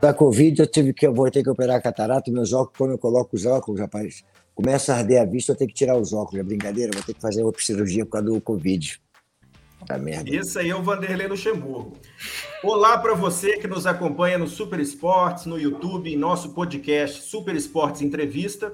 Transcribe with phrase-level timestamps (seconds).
[0.00, 2.98] Da Covid, eu tive que eu vou ter que operar catarata, meus óculos, quando eu
[2.98, 4.22] coloco os óculos, rapaz,
[4.54, 6.38] começa a arder a vista, eu tenho que tirar os óculos.
[6.38, 9.00] É brincadeira, vou ter que fazer outra cirurgia por causa do Covid.
[9.86, 10.30] Tá merda.
[10.30, 11.96] Esse aí é o Vanderlei Luxemburgo.
[12.62, 17.56] Olá para você que nos acompanha no Super Esportes, no YouTube, em nosso podcast Super
[17.56, 18.72] Esportes Entrevista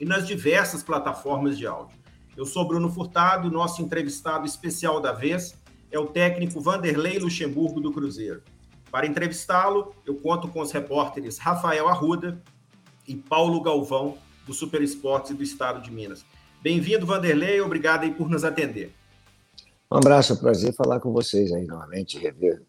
[0.00, 1.96] e nas diversas plataformas de áudio.
[2.36, 5.54] Eu sou Bruno Furtado, nosso entrevistado especial da vez
[5.92, 8.42] é o técnico Vanderlei Luxemburgo do Cruzeiro.
[8.90, 12.42] Para entrevistá-lo, eu conto com os repórteres Rafael Arruda
[13.06, 16.24] e Paulo Galvão, do Super Esportes do Estado de Minas.
[16.60, 18.92] Bem-vindo, Vanderlei, obrigado aí por nos atender.
[19.90, 22.62] Um abraço, é um prazer falar com vocês aí novamente, rever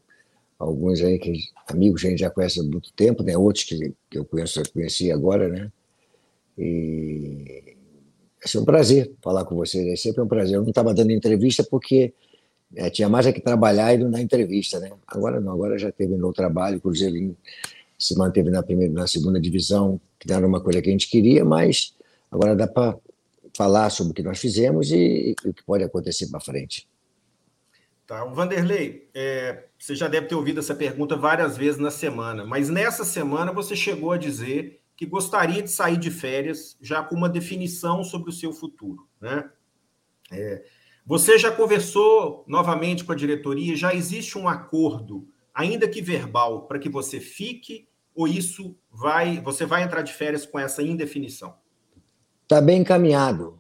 [0.60, 3.36] alguns aí que amigos que a gente já conhece há muito tempo, né?
[3.36, 5.72] Outros que, que eu conheço, conheci agora, né?
[6.58, 7.76] E
[8.44, 10.56] é um prazer falar com vocês, é sempre um prazer.
[10.56, 12.14] Eu não estava dando entrevista porque
[12.76, 14.92] é, tinha mais é que trabalhar e não dar entrevista, né?
[15.08, 17.36] Agora não, agora já terminou o trabalho, o Cruzeiro
[17.98, 21.46] se manteve na primeira, na segunda divisão, que era uma coisa que a gente queria,
[21.46, 21.94] mas
[22.32, 22.98] agora dá para
[23.56, 26.88] falar sobre o que nós fizemos e, e o que pode acontecer para frente.
[28.08, 28.26] Tá.
[28.26, 32.70] O Vanderlei, é, você já deve ter ouvido essa pergunta várias vezes na semana, mas
[32.70, 37.30] nessa semana você chegou a dizer que gostaria de sair de férias já com uma
[37.30, 39.50] definição sobre o seu futuro, né?
[40.32, 40.64] É,
[41.06, 43.76] você já conversou novamente com a diretoria?
[43.76, 47.88] Já existe um acordo, ainda que verbal, para que você fique?
[48.14, 51.56] Ou isso vai, você vai entrar de férias com essa indefinição?
[52.44, 53.58] Está bem encaminhado.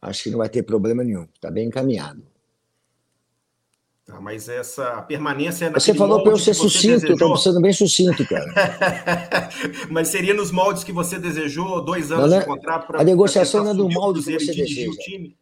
[0.00, 1.26] Acho que não vai ter problema nenhum.
[1.34, 2.29] Está bem encaminhado.
[4.10, 8.26] Tá, mas essa permanência é Você falou para eu ser sucinto, estou sendo bem sucinto,
[8.26, 8.44] cara.
[9.88, 13.00] mas seria nos moldes que você desejou, dois anos não, de contrato para.
[13.00, 14.90] A negociação não é do molde que você deseja.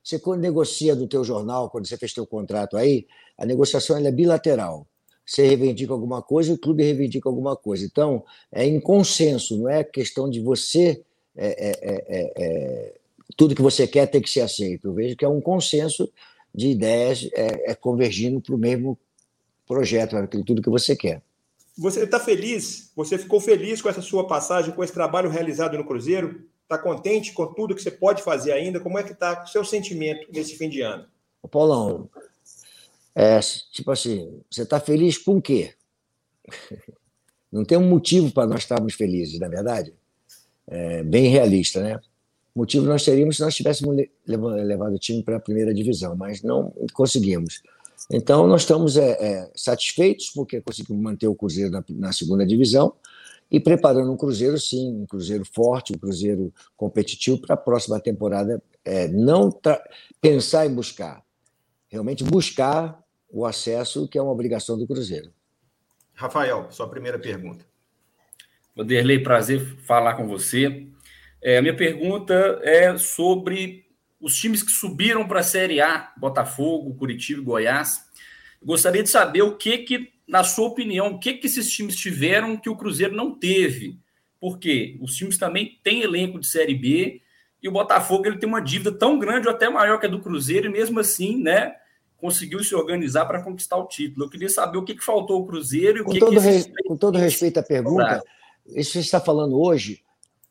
[0.04, 3.06] Você quando negocia do teu jornal, quando você fez teu contrato aí,
[3.38, 4.86] a negociação é bilateral.
[5.24, 7.84] Você reivindica alguma coisa, o clube reivindica alguma coisa.
[7.84, 11.02] Então, é em consenso, não é questão de você.
[11.36, 12.94] É, é, é, é
[13.36, 14.88] tudo que você quer tem que ser aceito.
[14.88, 16.10] Eu vejo que é um consenso
[16.58, 18.98] de ideias é, é convergindo para o mesmo
[19.66, 21.22] projeto, aquilo tudo que você quer.
[21.76, 22.90] Você está feliz?
[22.96, 26.44] Você ficou feliz com essa sua passagem, com esse trabalho realizado no Cruzeiro?
[26.64, 28.80] Está contente com tudo que você pode fazer ainda?
[28.80, 31.06] Como é que está o seu sentimento nesse fim de ano?
[31.50, 32.10] Paulão,
[33.14, 33.38] é,
[33.72, 35.72] tipo assim, você está feliz com o quê?
[37.50, 39.94] Não tem um motivo para nós estarmos felizes, na é verdade?
[40.66, 41.98] É bem realista, né?
[42.54, 46.72] Motivo nós teríamos se nós tivéssemos levado o time para a primeira divisão, mas não
[46.92, 47.62] conseguimos.
[48.10, 52.94] Então, nós estamos é, é, satisfeitos porque conseguimos manter o Cruzeiro na, na, segunda divisão
[53.50, 58.62] e preparando um Cruzeiro, sim, um Cruzeiro forte, um Cruzeiro competitivo para a próxima temporada.
[58.84, 59.50] É, não
[60.20, 61.22] pensar em buscar,
[61.88, 62.98] realmente buscar
[63.30, 65.30] o acesso, que é uma obrigação do Cruzeiro.
[66.14, 67.64] Rafael, sua primeira pergunta.
[68.74, 70.86] Vanderlei, prazer falar com você.
[71.42, 73.86] É, a minha pergunta é sobre
[74.20, 78.04] os times que subiram para a Série A, Botafogo, Curitiba e Goiás.
[78.62, 82.56] gostaria de saber o que, que, na sua opinião, o que, que esses times tiveram
[82.56, 83.98] que o Cruzeiro não teve.
[84.40, 87.20] Porque os times também têm elenco de Série B
[87.62, 90.20] e o Botafogo ele tem uma dívida tão grande ou até maior que a do
[90.20, 91.74] Cruzeiro e mesmo assim, né,
[92.16, 94.26] conseguiu se organizar para conquistar o título.
[94.26, 96.82] Eu queria saber o que, que faltou ao Cruzeiro e o com que, todo que.
[96.86, 98.22] Com todo respeito à pergunta,
[98.66, 100.02] isso que você está falando hoje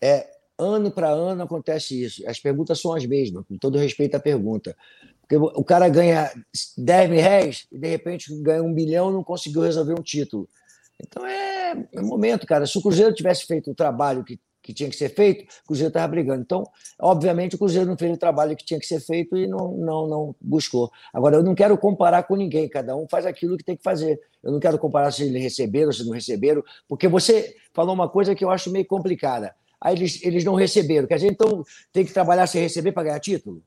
[0.02, 2.28] é Ano para ano acontece isso.
[2.28, 4.76] As perguntas são as mesmas, com todo respeito à pergunta.
[5.22, 6.32] Porque o cara ganha
[6.78, 10.48] 10 mil reais e de repente ganha um bilhão e não conseguiu resolver um título.
[11.00, 12.66] Então é, é momento, cara.
[12.66, 15.90] Se o Cruzeiro tivesse feito o trabalho que, que tinha que ser feito, o Cruzeiro
[15.90, 16.42] estava brigando.
[16.42, 16.64] Então,
[16.98, 20.08] obviamente, o Cruzeiro não fez o trabalho que tinha que ser feito e não, não,
[20.08, 20.90] não buscou.
[21.14, 24.20] Agora, eu não quero comparar com ninguém, cada um faz aquilo que tem que fazer.
[24.42, 28.34] Eu não quero comparar se eles receberam, se não receberam, porque você falou uma coisa
[28.34, 31.08] que eu acho meio complicada aí eles, eles não receberam.
[31.08, 33.62] Quer dizer, então tem que trabalhar sem receber para ganhar título?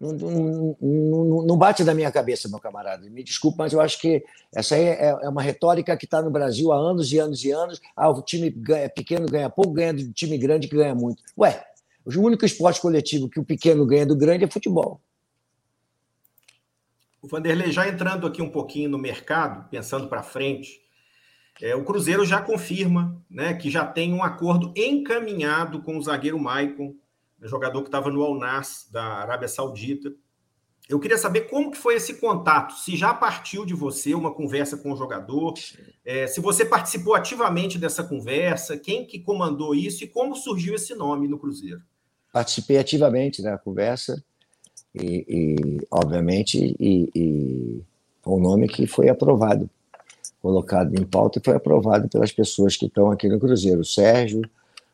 [0.00, 3.08] Não, não, não, não, bate na minha cabeça, meu camarada.
[3.10, 6.30] Me desculpe, mas eu acho que essa aí é, é uma retórica que está no
[6.30, 7.80] Brasil há anos e anos e anos.
[7.94, 11.22] Ah, o time ganha, pequeno ganha pouco, ganha do time grande que ganha muito.
[11.36, 11.62] Ué,
[12.02, 15.02] o único esporte coletivo que o pequeno ganha do grande é futebol.
[17.20, 20.80] O Vanderlei, já entrando aqui um pouquinho no mercado, pensando para frente,
[21.60, 26.38] é, o Cruzeiro já confirma né, que já tem um acordo encaminhado com o zagueiro
[26.38, 26.94] Maicon,
[27.42, 30.12] jogador que estava no Al-Nas da Arábia Saudita.
[30.88, 34.76] Eu queria saber como que foi esse contato, se já partiu de você uma conversa
[34.76, 35.54] com o jogador,
[36.04, 40.94] é, se você participou ativamente dessa conversa, quem que comandou isso e como surgiu esse
[40.94, 41.80] nome no Cruzeiro.
[42.32, 44.22] Participei ativamente da conversa
[44.94, 47.82] e, e obviamente, e, e,
[48.22, 49.70] foi um nome que foi aprovado
[50.40, 53.80] colocado em pauta e foi aprovado pelas pessoas que estão aqui no Cruzeiro.
[53.80, 54.42] O Sérgio,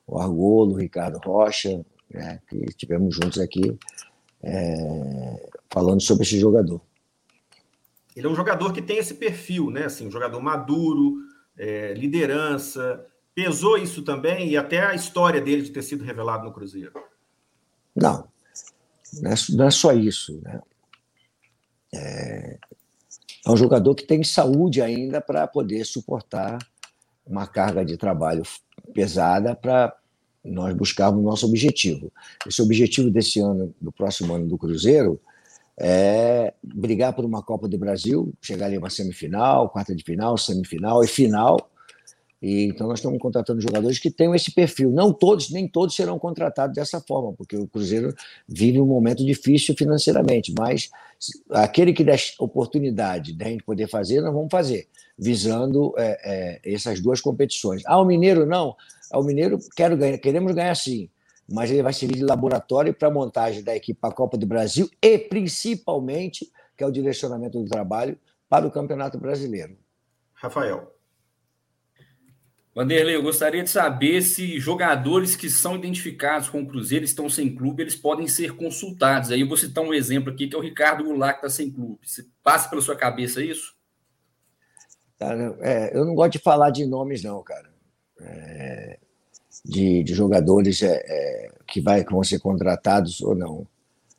[0.07, 3.77] o Argolo, o Ricardo Rocha, né, que estivemos juntos aqui
[4.43, 6.81] é, falando sobre esse jogador.
[8.15, 9.85] Ele é um jogador que tem esse perfil, né?
[9.85, 11.17] Assim, um jogador maduro,
[11.57, 13.05] é, liderança.
[13.35, 16.93] Pesou isso também e até a história dele de ter sido revelado no Cruzeiro.
[17.95, 18.27] Não,
[19.21, 20.41] não é, não é só isso.
[20.43, 20.63] Né?
[21.95, 22.59] É,
[23.47, 26.59] é um jogador que tem saúde ainda para poder suportar
[27.25, 28.43] uma carga de trabalho
[28.93, 29.95] pesada para
[30.45, 32.13] nós buscarmos o nosso objetivo.
[32.47, 35.21] Esse objetivo desse ano, do próximo ano do Cruzeiro,
[35.79, 41.05] é brigar por uma Copa do Brasil, chegar ali uma semifinal, quarta de final, semifinal
[41.05, 41.71] e final.
[42.41, 44.91] E, então nós estamos contratando jogadores que tenham esse perfil.
[44.91, 48.15] Não todos, nem todos serão contratados dessa forma, porque o Cruzeiro
[48.47, 50.91] vive um momento difícil financeiramente, mas
[51.51, 54.89] aquele que der oportunidade de a gente poder fazer, nós vamos fazer,
[55.19, 57.83] visando é, é, essas duas competições.
[57.87, 58.77] Ah, o Mineiro não.
[59.11, 61.09] Ah, o Mineiro quero ganhar, queremos ganhar sim
[61.49, 64.47] mas ele vai servir de laboratório para a montagem da equipe para a Copa do
[64.47, 68.19] Brasil e, principalmente, que é o direcionamento do trabalho
[68.49, 69.77] para o Campeonato Brasileiro.
[70.35, 70.96] Rafael.
[72.77, 77.57] Vanderlei, eu gostaria de saber se jogadores que são identificados com o Cruzeiro estão sem
[77.57, 79.31] clube, eles podem ser consultados.
[79.31, 81.71] Aí eu vou citar um exemplo aqui, que é o Ricardo Goulart, que está sem
[81.71, 82.01] clube.
[82.05, 83.75] Você passa pela sua cabeça isso?
[85.63, 87.71] É, eu não gosto de falar de nomes, não, cara.
[88.21, 88.99] É,
[89.65, 93.67] de, de jogadores é, é, que, vai, que vão ser contratados ou não.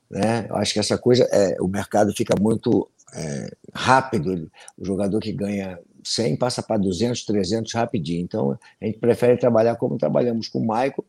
[0.10, 0.48] Né?
[0.50, 4.50] Eu acho que essa coisa, é, o mercado fica muito é, rápido.
[4.76, 5.78] O jogador que ganha
[6.14, 8.22] 100 passa para 200, 300 rapidinho.
[8.22, 11.04] Então, a gente prefere trabalhar como trabalhamos com o Michael,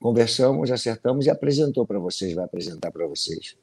[0.00, 3.56] conversamos, acertamos e apresentou para vocês, vai apresentar para vocês.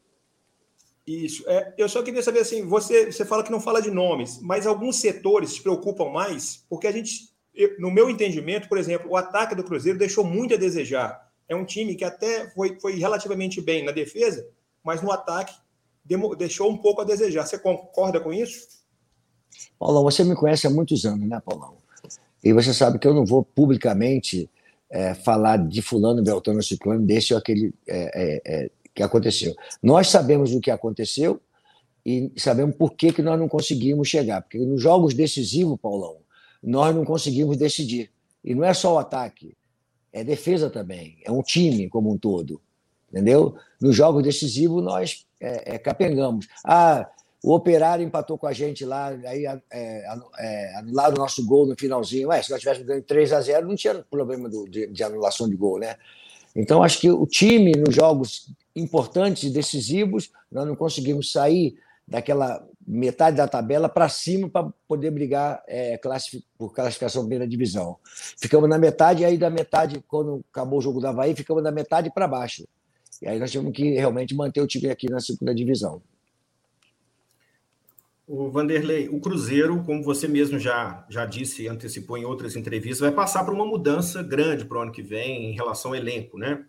[1.05, 1.43] Isso.
[1.47, 4.67] É, eu só queria saber assim, você, você fala que não fala de nomes, mas
[4.67, 7.29] alguns setores se preocupam mais, porque a gente
[7.77, 11.29] no meu entendimento, por exemplo, o ataque do Cruzeiro deixou muito a desejar.
[11.47, 14.47] É um time que até foi, foi relativamente bem na defesa,
[14.83, 15.53] mas no ataque
[16.37, 17.45] deixou um pouco a desejar.
[17.45, 18.78] Você concorda com isso?
[19.77, 21.73] Paulão, você me conhece há muitos anos, né, Paulão?
[22.43, 24.49] E você sabe que eu não vou publicamente
[24.89, 29.55] é, falar de fulano, beltrano, ciclano, desse ou aquele é, é, é, que aconteceu.
[29.83, 31.39] Nós sabemos o que aconteceu
[32.05, 34.41] e sabemos por que, que nós não conseguimos chegar.
[34.41, 36.17] Porque nos jogos decisivos, Paulão,
[36.63, 38.09] nós não conseguimos decidir.
[38.43, 39.55] E não é só o ataque,
[40.11, 42.61] é defesa também, é um time como um todo.
[43.11, 43.55] Entendeu?
[43.81, 46.47] Nos jogos decisivos, nós é, é, capengamos.
[46.63, 47.09] Ah,
[47.41, 51.75] o Operário empatou com a gente lá, aí é, é, anularam o nosso gol no
[51.77, 52.29] finalzinho.
[52.29, 55.47] Ué, se nós tivéssemos ganho 3 a 0 não tinha problema do, de, de, anulação
[55.47, 55.95] de gol, né?
[56.53, 62.67] Então, acho que o time, nos jogos importantes e decisivos, nós não conseguimos sair daquela
[62.85, 66.43] metade da tabela para cima para poder brigar é, classific...
[66.57, 67.97] por classificação primeira divisão.
[68.37, 71.71] Ficamos na metade, e aí da metade, quando acabou o jogo da Havaí, ficamos da
[71.71, 72.67] metade para baixo.
[73.21, 76.01] E aí nós tivemos que realmente manter o time aqui na segunda divisão.
[78.31, 82.99] O Vanderlei, o Cruzeiro, como você mesmo já, já disse e antecipou em outras entrevistas,
[82.99, 86.37] vai passar por uma mudança grande para o ano que vem em relação ao elenco,
[86.37, 86.63] né?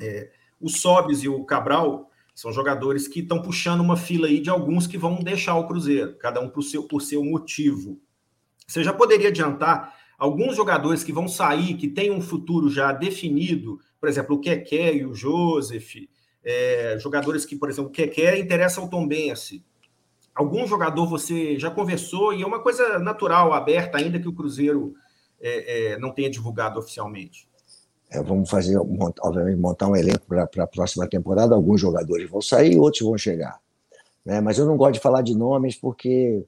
[0.00, 0.30] É,
[0.60, 4.86] o Sobis e o Cabral são jogadores que estão puxando uma fila aí de alguns
[4.86, 8.00] que vão deixar o Cruzeiro, cada um por seu, por seu motivo.
[8.64, 13.80] Você já poderia adiantar alguns jogadores que vão sair, que têm um futuro já definido,
[13.98, 15.96] por exemplo, o Keké e o Joseph,
[16.44, 19.64] é, jogadores que, por exemplo, o Keké interessa ao Tom Bense.
[20.34, 24.94] Algum jogador você já conversou e é uma coisa natural, aberta, ainda que o Cruzeiro
[25.40, 27.48] é, é, não tenha divulgado oficialmente?
[28.10, 31.54] É, vamos fazer, obviamente, montar um elenco para a próxima temporada.
[31.54, 33.60] Alguns jogadores vão sair, outros vão chegar.
[34.24, 34.40] Né?
[34.40, 36.44] Mas eu não gosto de falar de nomes porque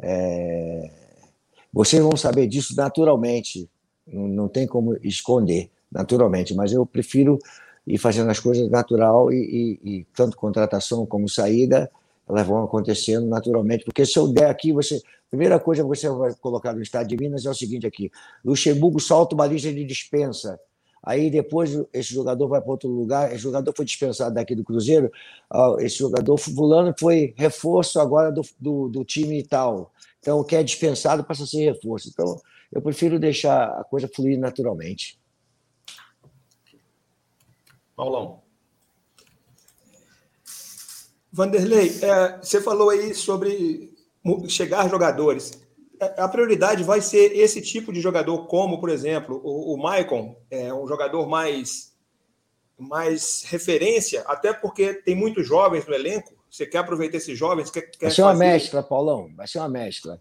[0.00, 0.90] é,
[1.72, 3.70] vocês vão saber disso naturalmente.
[4.06, 6.54] Não, não, tem como esconder naturalmente.
[6.54, 7.38] Mas eu prefiro
[7.86, 11.90] ir fazendo as coisas natural e, e, e tanto contratação como saída
[12.30, 13.84] elas vão acontecendo naturalmente.
[13.84, 17.16] Porque se eu der aqui, você primeira coisa que você vai colocar no estado de
[17.16, 18.10] Minas é o seguinte aqui:
[18.44, 20.58] Luxemburgo solta uma lista de dispensa
[21.02, 25.10] Aí depois esse jogador vai para outro lugar, esse jogador foi dispensado daqui do Cruzeiro,
[25.78, 29.92] esse jogador fulano foi reforço agora do, do, do time e tal.
[30.18, 32.10] Então, o que é dispensado passa a ser reforço.
[32.10, 32.38] Então,
[32.70, 35.18] eu prefiro deixar a coisa fluir naturalmente.
[37.96, 38.42] Paulão.
[41.32, 43.94] Vanderlei, é, você falou aí sobre
[44.48, 45.60] chegar jogadores
[46.16, 50.72] a prioridade vai ser esse tipo de jogador, como, por exemplo, o, o Maicon, é
[50.72, 51.92] um jogador mais,
[52.78, 56.32] mais referência, até porque tem muitos jovens no elenco.
[56.50, 57.70] Você quer aproveitar esses jovens?
[57.70, 58.44] Quer, quer vai ser uma fazer...
[58.44, 59.30] mescla, Paulão.
[59.36, 60.20] Vai ser uma mescla.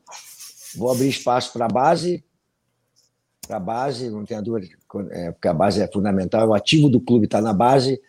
[0.76, 2.24] Vou abrir espaço para a base,
[3.48, 4.68] para a base, não tenha dúvida,
[5.12, 8.00] é, porque a base é fundamental, o ativo do clube está na base.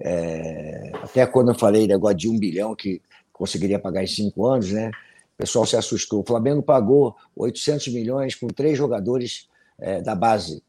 [0.00, 3.02] É, até quando eu falei negócio de um bilhão que
[3.32, 4.90] conseguiria pagar em cinco anos, né?
[5.34, 6.20] O pessoal se assustou.
[6.20, 10.62] O Flamengo pagou 800 milhões com três jogadores é, da base,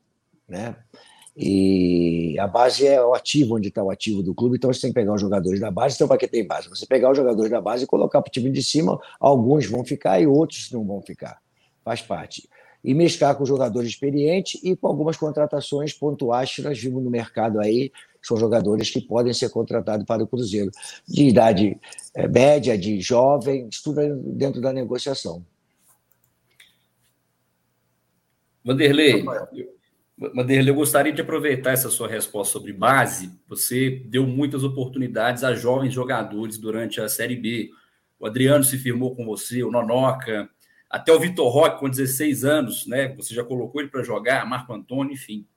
[0.47, 0.75] né?
[1.35, 4.89] E a base é o ativo, onde está o ativo do clube, então você tem
[4.89, 5.95] que pegar os jogadores da base.
[5.95, 6.69] Então, para que tem base?
[6.69, 9.83] Você pegar os jogadores da base e colocar para o time de cima, alguns vão
[9.85, 11.39] ficar e outros não vão ficar.
[11.83, 12.49] Faz parte.
[12.83, 17.59] E mesclar com jogadores experientes e com algumas contratações pontuais que nós vimos no mercado
[17.59, 20.71] aí, são jogadores que podem ser contratados para o Cruzeiro,
[21.07, 21.79] de idade
[22.13, 25.45] é, média, de jovem, tudo dentro da negociação.
[28.63, 29.23] Vanderlei,
[30.35, 33.31] Manderley, eu gostaria de aproveitar essa sua resposta sobre base.
[33.47, 37.71] Você deu muitas oportunidades a jovens jogadores durante a Série B.
[38.19, 40.47] O Adriano se firmou com você, o Nonoca,
[40.87, 43.15] até o Vitor Roque, com 16 anos, né?
[43.15, 45.47] Você já colocou ele para jogar, Marco Antônio, enfim.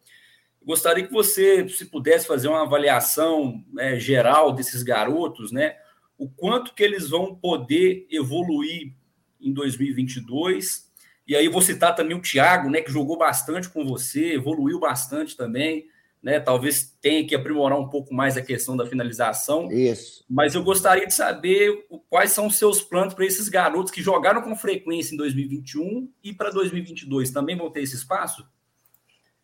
[0.64, 5.76] Gostaria que você, se pudesse fazer uma avaliação né, geral desses garotos, né?
[6.16, 8.92] O quanto que eles vão poder evoluir
[9.40, 10.84] em 2022
[11.26, 15.36] e aí vou citar também o Thiago, né, que jogou bastante com você, evoluiu bastante
[15.36, 15.86] também,
[16.22, 16.38] né?
[16.38, 19.70] Talvez tenha que aprimorar um pouco mais a questão da finalização.
[19.70, 20.24] Isso.
[20.28, 24.42] Mas eu gostaria de saber quais são os seus planos para esses garotos que jogaram
[24.42, 28.46] com frequência em 2021 e para 2022 também vão ter esse espaço?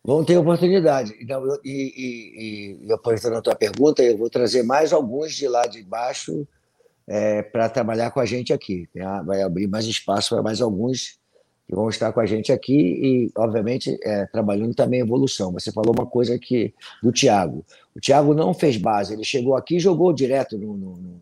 [0.03, 1.15] Vão ter oportunidade.
[1.21, 5.47] Então, eu, e, e, e aproveitando a tua pergunta, eu vou trazer mais alguns de
[5.47, 6.47] lá de baixo
[7.07, 8.89] é, para trabalhar com a gente aqui.
[8.95, 9.05] Né?
[9.25, 11.19] Vai abrir mais espaço para mais alguns
[11.67, 15.51] que vão estar com a gente aqui e, obviamente, é, trabalhando também em evolução.
[15.51, 17.63] Você falou uma coisa que do Thiago.
[17.95, 21.21] O Thiago não fez base, ele chegou aqui e jogou direto no, no, no,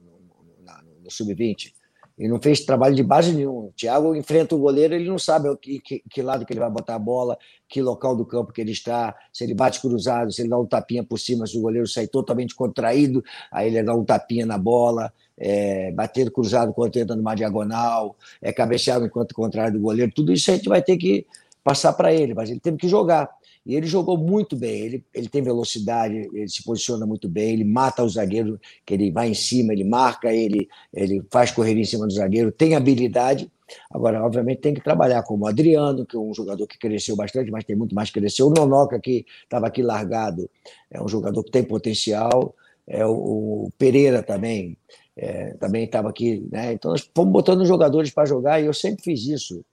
[1.03, 1.73] no Sub-20
[2.19, 3.67] e não fez trabalho de base nenhum.
[3.67, 6.69] O Thiago enfrenta o goleiro, ele não sabe que, que, que, lado que ele vai
[6.69, 10.41] botar a bola, que local do campo que ele está, se ele bate cruzado, se
[10.41, 13.95] ele dá um tapinha por cima, se o goleiro sai totalmente contraído, aí ele dá
[13.95, 19.73] um tapinha na bola é, bater cruzado quando entra numa diagonal, é, cabecear enquanto contrário
[19.73, 21.25] do goleiro, tudo isso a gente vai ter que
[21.69, 23.29] passar para ele, mas ele teve que jogar.
[23.63, 27.63] E ele jogou muito bem, ele, ele tem velocidade, ele se posiciona muito bem, ele
[27.63, 31.83] mata o zagueiro, que ele vai em cima, ele marca, ele, ele faz correr em
[31.83, 33.51] cima do zagueiro, tem habilidade.
[33.91, 37.51] Agora, obviamente, tem que trabalhar como o Adriano, que é um jogador que cresceu bastante,
[37.51, 38.41] mas tem muito mais que crescer.
[38.41, 40.49] O Nonoca, que estava aqui largado,
[40.89, 42.55] é um jogador que tem potencial.
[42.87, 44.75] É o, o Pereira também,
[45.15, 46.73] é, também estava aqui, né?
[46.73, 49.63] Então nós fomos botando jogadores para jogar e eu sempre fiz isso.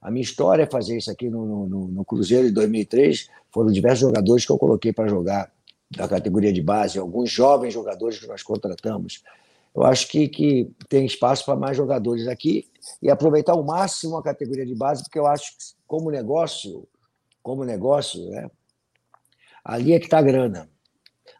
[0.00, 3.28] A minha história é fazer isso aqui no, no, no Cruzeiro de 2003.
[3.50, 5.52] Foram diversos jogadores que eu coloquei para jogar
[5.90, 9.22] da categoria de base, alguns jovens jogadores que nós contratamos.
[9.74, 12.68] Eu acho que, que tem espaço para mais jogadores aqui
[13.02, 16.86] e aproveitar ao máximo a categoria de base, porque eu acho que, como negócio,
[17.42, 18.50] como negócio, né,
[19.64, 20.68] ali é que está a grana.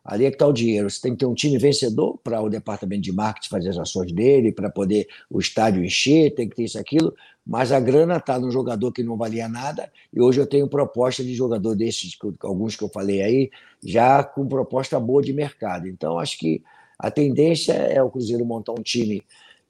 [0.04, 0.88] Ali é que está o dinheiro.
[0.88, 4.12] Você tem que ter um time vencedor para o departamento de marketing fazer as ações
[4.12, 7.14] dele, para poder o estádio encher, tem que ter isso, aquilo.
[7.48, 9.90] Mas a grana está no jogador que não valia nada.
[10.12, 13.50] E hoje eu tenho proposta de jogador desses, alguns que eu falei aí,
[13.82, 15.88] já com proposta boa de mercado.
[15.88, 16.62] Então, acho que
[16.98, 19.22] a tendência é o Cruzeiro montar um time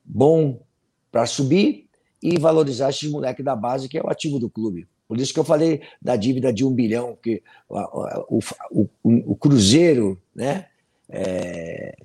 [0.04, 0.61] bom
[1.12, 1.87] para subir
[2.20, 4.88] e valorizar esses moleques da base, que é o ativo do clube.
[5.06, 8.40] Por isso que eu falei da dívida de um bilhão, que o, o,
[8.73, 10.66] o, o Cruzeiro, né?
[11.08, 11.97] É,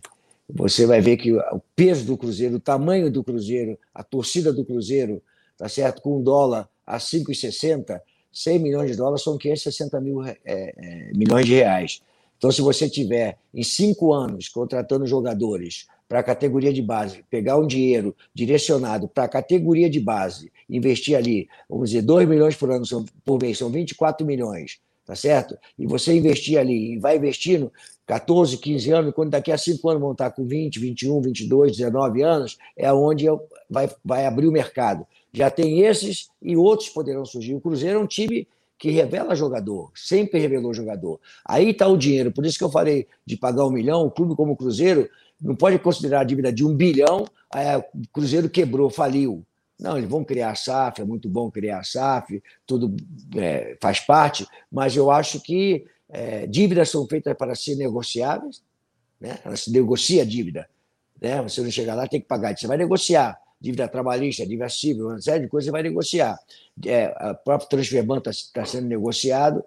[0.47, 4.63] você vai ver que o peso do Cruzeiro, o tamanho do Cruzeiro, a torcida do
[4.63, 5.19] Cruzeiro,
[5.63, 6.01] tá certo?
[6.01, 7.97] Com um dólar a 5,60,
[8.33, 12.01] 100 milhões de dólares são 560 mil é, é, milhões de reais.
[12.37, 17.57] Então, se você tiver em cinco anos contratando jogadores para a categoria de base, pegar
[17.57, 22.69] um dinheiro direcionado para a categoria de base, investir ali, vamos dizer, 2 milhões por
[22.69, 22.83] ano
[23.23, 25.57] por mês, são 24 milhões, tá certo?
[25.79, 27.71] E você investir ali e vai investindo
[28.05, 32.21] 14, 15 anos, quando daqui a 5 anos vão estar com 20, 21, 22, 19
[32.21, 33.27] anos, é onde
[33.69, 35.07] vai, vai abrir o mercado.
[35.33, 37.55] Já tem esses e outros poderão surgir.
[37.55, 38.47] O Cruzeiro é um time
[38.77, 41.19] que revela jogador, sempre revelou jogador.
[41.45, 44.35] Aí está o dinheiro, por isso que eu falei de pagar um milhão, o clube
[44.35, 45.09] como o Cruzeiro
[45.41, 47.25] não pode considerar a dívida de um bilhão,
[47.55, 49.45] é, o Cruzeiro quebrou, faliu.
[49.79, 52.95] Não, eles vão criar a SAF, é muito bom criar a SAF, tudo
[53.35, 58.61] é, faz parte, mas eu acho que é, dívidas são feitas para ser negociáveis,
[59.19, 59.39] né?
[59.43, 60.69] ela se negocia a dívida.
[61.21, 61.41] Né?
[61.41, 63.39] Você não chega lá, tem que pagar, você vai negociar.
[63.63, 66.37] Dívida trabalhista, dívida civil, uma série de coisas você vai negociar.
[66.85, 69.63] É, o próprio transferban está tá sendo negociado,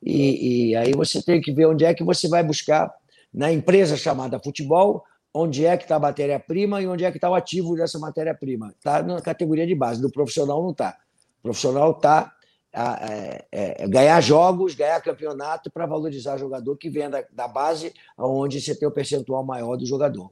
[0.00, 2.94] e, e aí você tem que ver onde é que você vai buscar
[3.34, 7.30] na empresa chamada futebol onde é que está a matéria-prima e onde é que está
[7.30, 8.74] o ativo dessa matéria-prima.
[8.76, 10.96] Está na categoria de base, do profissional não está.
[11.38, 12.32] O profissional está
[12.72, 18.60] é, é, ganhar jogos, ganhar campeonato para valorizar jogador que vem da, da base, onde
[18.60, 20.30] você tem o percentual maior do jogador.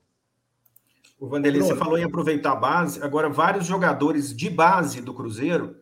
[1.19, 3.03] O Vanderlei, você falou em aproveitar a base.
[3.03, 5.77] Agora, vários jogadores de base do Cruzeiro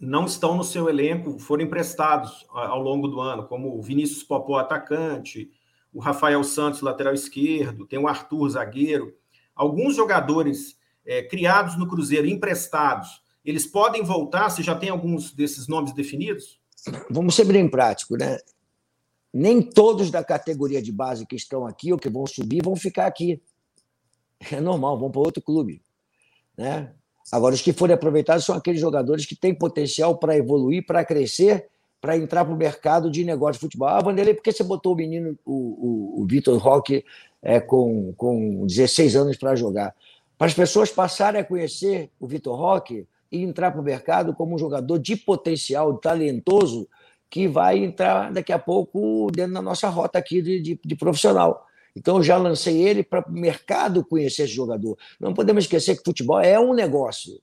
[0.00, 4.58] não estão no seu elenco, foram emprestados ao longo do ano, como o Vinícius Popó,
[4.58, 5.50] atacante,
[5.92, 9.14] o Rafael Santos, lateral esquerdo, tem o Arthur, zagueiro.
[9.54, 14.48] Alguns jogadores é, criados no Cruzeiro, emprestados, eles podem voltar?
[14.48, 16.58] Você já tem alguns desses nomes definidos?
[17.10, 18.38] Vamos ser bem práticos, né?
[19.32, 23.06] Nem todos da categoria de base que estão aqui ou que vão subir vão ficar
[23.06, 23.42] aqui.
[24.52, 25.80] É normal, vão para outro clube.
[26.56, 26.90] Né?
[27.32, 31.68] Agora, os que forem aproveitados são aqueles jogadores que têm potencial para evoluir, para crescer,
[32.00, 33.88] para entrar para o mercado de negócio de futebol.
[33.88, 37.04] Ah, Vanderlei, por que você botou o menino, o, o, o Vitor Roque,
[37.42, 39.94] é, com, com 16 anos para jogar?
[40.36, 44.54] Para as pessoas passarem a conhecer o Vitor Roque e entrar para o mercado como
[44.54, 46.86] um jogador de potencial, talentoso,
[47.30, 51.66] que vai entrar daqui a pouco dentro da nossa rota aqui de, de, de profissional.
[51.96, 54.98] Então, eu já lancei ele para o mercado conhecer esse jogador.
[55.20, 57.40] Não podemos esquecer que futebol é um negócio.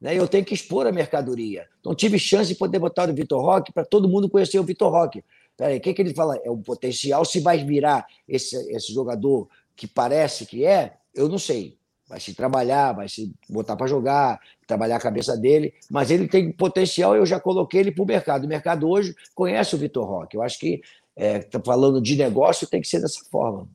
[0.00, 0.18] Né?
[0.18, 1.66] Eu tenho que expor a mercadoria.
[1.80, 4.90] Então, tive chance de poder botar o Vitor Roque para todo mundo conhecer o Vitor
[4.90, 5.24] Roque.
[5.56, 6.36] Peraí, o que, que ele fala?
[6.44, 7.24] É um potencial.
[7.24, 11.78] Se vai virar esse, esse jogador que parece que é, eu não sei.
[12.08, 16.52] Vai se trabalhar, vai se botar para jogar, trabalhar a cabeça dele, mas ele tem
[16.52, 17.16] potencial.
[17.16, 18.44] Eu já coloquei ele para o mercado.
[18.44, 20.36] O mercado hoje conhece o Vitor Roque.
[20.36, 20.80] Eu acho que
[21.16, 23.68] é, tá falando de negócio, tem que ser dessa forma.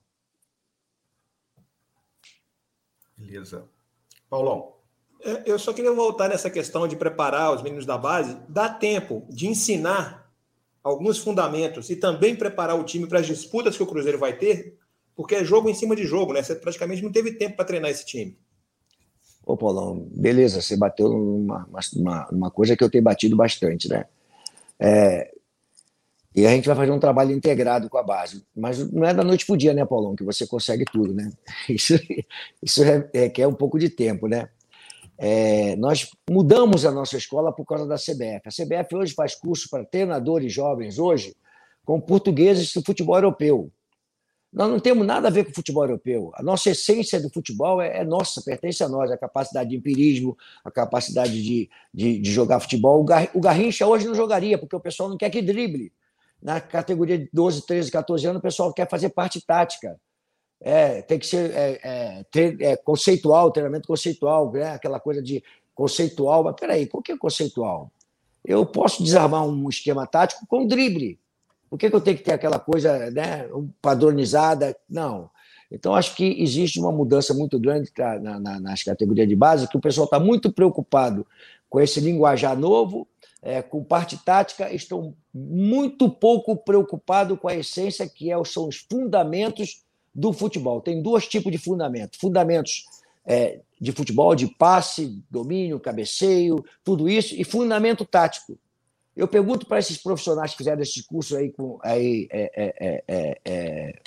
[3.25, 3.63] Beleza.
[4.29, 4.73] Paulão.
[5.23, 8.37] É, eu só queria voltar nessa questão de preparar os meninos da base.
[8.49, 10.31] Dá tempo de ensinar
[10.83, 14.77] alguns fundamentos e também preparar o time para as disputas que o Cruzeiro vai ter,
[15.15, 16.41] porque é jogo em cima de jogo, né?
[16.41, 18.37] Você praticamente não teve tempo para treinar esse time.
[19.45, 24.05] Ô, Paulão, beleza, você bateu numa uma, uma coisa que eu tenho batido bastante, né?
[24.79, 25.31] É,
[26.33, 28.43] e a gente vai fazer um trabalho integrado com a base.
[28.55, 31.31] Mas não é da noite para o dia, né, Paulão, que você consegue tudo, né?
[31.67, 31.93] Isso,
[32.61, 34.49] isso é, é, quer um pouco de tempo, né?
[35.17, 38.41] É, nós mudamos a nossa escola por causa da CBF.
[38.47, 41.35] A CBF hoje faz curso para treinadores jovens, hoje,
[41.85, 43.71] com portugueses do futebol europeu.
[44.51, 46.31] Nós não temos nada a ver com o futebol europeu.
[46.33, 50.37] A nossa essência do futebol é, é nossa, pertence a nós, a capacidade de empirismo,
[50.63, 53.01] a capacidade de, de, de jogar futebol.
[53.01, 55.91] O, Gar, o Garrincha hoje não jogaria, porque o pessoal não quer que drible
[56.41, 59.99] na categoria de 12, 13, 14 anos, o pessoal quer fazer parte tática.
[60.59, 62.25] É, tem que ser é, é,
[62.59, 64.71] é, conceitual, treinamento conceitual, né?
[64.71, 66.43] aquela coisa de conceitual.
[66.43, 67.91] Mas peraí, por que conceitual?
[68.43, 71.19] Eu posso desarmar um esquema tático com drible.
[71.69, 73.47] Por que, que eu tenho que ter aquela coisa né,
[73.81, 74.75] padronizada?
[74.89, 75.29] Não.
[75.71, 79.77] Então, acho que existe uma mudança muito grande na, na, nas categorias de base, que
[79.77, 81.25] o pessoal está muito preocupado
[81.69, 83.07] com esse linguajar novo
[83.41, 88.77] é, com parte tática, estão muito pouco preocupados com a essência que é, são os
[88.77, 90.81] fundamentos do futebol.
[90.81, 92.85] Tem dois tipos de fundamentos: fundamentos
[93.25, 98.57] é, de futebol, de passe, domínio, cabeceio, tudo isso, e fundamento tático.
[99.15, 103.99] Eu pergunto para esses profissionais que fizeram esse curso aí, com, aí é, é, é,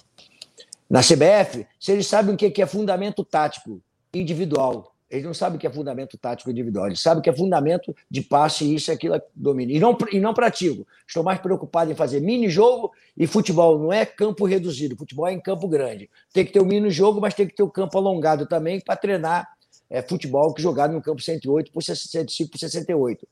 [0.89, 4.94] na CBF se eles sabem o que é fundamento tático individual.
[5.15, 7.95] Eles não sabem o que é fundamento tático individual, eles sabem o que é fundamento
[8.11, 9.77] de passe, isso e aquilo, domínio.
[9.77, 10.85] E não, e não pratico.
[11.07, 13.79] Estou mais preocupado em fazer mini-jogo e futebol.
[13.79, 16.11] Não é campo reduzido, futebol é em campo grande.
[16.33, 19.49] Tem que ter o mini-jogo, mas tem que ter o campo alongado também para treinar
[19.89, 23.29] é, futebol que jogado no campo 108 por 65 por 68.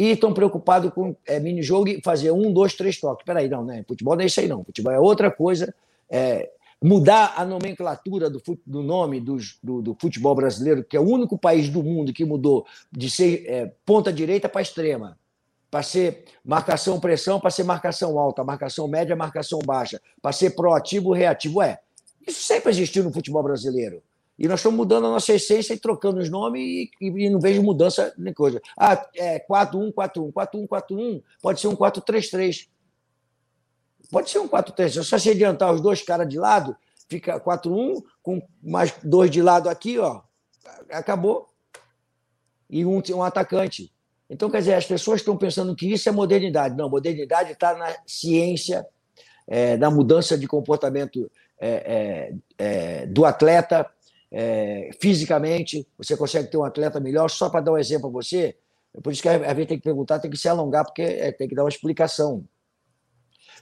[0.00, 3.24] E estão preocupados com é, mini-jogo e fazer um, dois, três toques.
[3.24, 3.84] Peraí, não, né?
[3.86, 4.64] Futebol não é isso aí, não.
[4.64, 5.72] Futebol é outra coisa.
[6.10, 6.50] É,
[6.82, 11.36] mudar a nomenclatura do, do nome do, do, do, futebol brasileiro, que é o único
[11.36, 15.18] país do mundo que mudou de ser é, ponta direita para extrema,
[15.70, 21.12] para ser marcação pressão, para ser marcação alta, marcação média, marcação baixa, para ser proativo
[21.12, 21.62] reativo.
[21.62, 21.78] É,
[22.26, 24.02] isso sempre existiu no futebol brasileiro.
[24.38, 27.38] E nós estamos mudando a nossa essência e trocando os nomes e, e, e não
[27.38, 28.58] vejo mudança nem coisa.
[28.74, 30.32] Ah, é 4-1-4-1.
[30.32, 32.66] 4-1-4-1 pode ser um 4-3-3.
[34.10, 34.90] Pode ser um 4-3.
[34.90, 36.76] Se você adiantar os dois caras de lado,
[37.08, 40.22] fica 4-1, com mais dois de lado aqui, ó,
[40.90, 41.48] acabou.
[42.68, 43.92] E um, um atacante.
[44.28, 46.76] Então, quer dizer, as pessoas estão pensando que isso é modernidade.
[46.76, 48.86] Não, modernidade está na ciência,
[49.46, 51.28] é, na mudança de comportamento
[51.60, 53.90] é, é, é do atleta
[54.30, 55.84] é, fisicamente.
[55.98, 57.28] Você consegue ter um atleta melhor.
[57.28, 58.56] Só para dar um exemplo a você,
[59.02, 61.48] por isso que a gente tem que perguntar, tem que se alongar, porque é, tem
[61.48, 62.44] que dar uma explicação.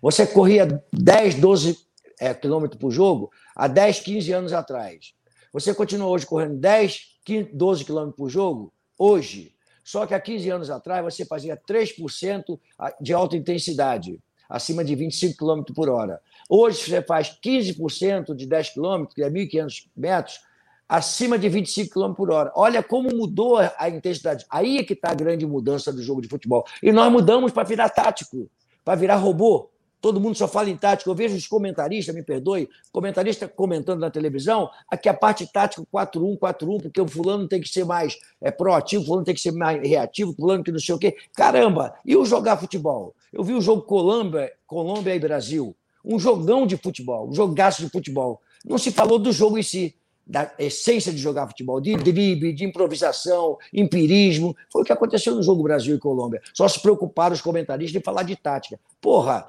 [0.00, 1.78] Você corria 10, 12
[2.20, 5.14] é, quilômetros por jogo há 10, 15 anos atrás.
[5.52, 8.72] Você continua hoje correndo 10, 15, 12 quilômetros por jogo?
[8.98, 9.54] Hoje.
[9.82, 12.61] Só que há 15 anos atrás você fazia 3%
[13.00, 16.20] de alta intensidade, acima de 25 km por hora.
[16.48, 20.40] Hoje você faz 15% de 10 km, que é 1.500 metros,
[20.87, 22.52] acima de 25 km por hora.
[22.54, 24.44] Olha como mudou a intensidade.
[24.50, 26.66] Aí é que está a grande mudança do jogo de futebol.
[26.82, 28.50] E nós mudamos para virar tático,
[28.84, 29.70] para virar robô.
[30.00, 31.11] Todo mundo só fala em tática.
[31.11, 36.38] Eu vejo os comentaristas, me perdoe, comentarista comentando na televisão, aqui a parte tática 4-1,
[36.38, 39.80] 4-1, porque o fulano tem que ser mais é, proativo, fulano tem que ser mais
[39.87, 41.16] reativo, fulano que não sei o quê.
[41.34, 41.94] Caramba!
[42.04, 43.14] E o jogar futebol?
[43.32, 45.74] Eu vi o jogo Colômbia, Colômbia e Brasil.
[46.04, 48.40] Um jogão de futebol, um jogaço de futebol.
[48.64, 49.94] Não se falou do jogo em si
[50.28, 54.54] da essência de jogar futebol, de drible, de improvisação, empirismo.
[54.70, 56.42] Foi o que aconteceu no jogo Brasil e Colômbia.
[56.52, 58.78] Só se preocuparam os comentaristas em falar de tática.
[59.00, 59.46] Porra,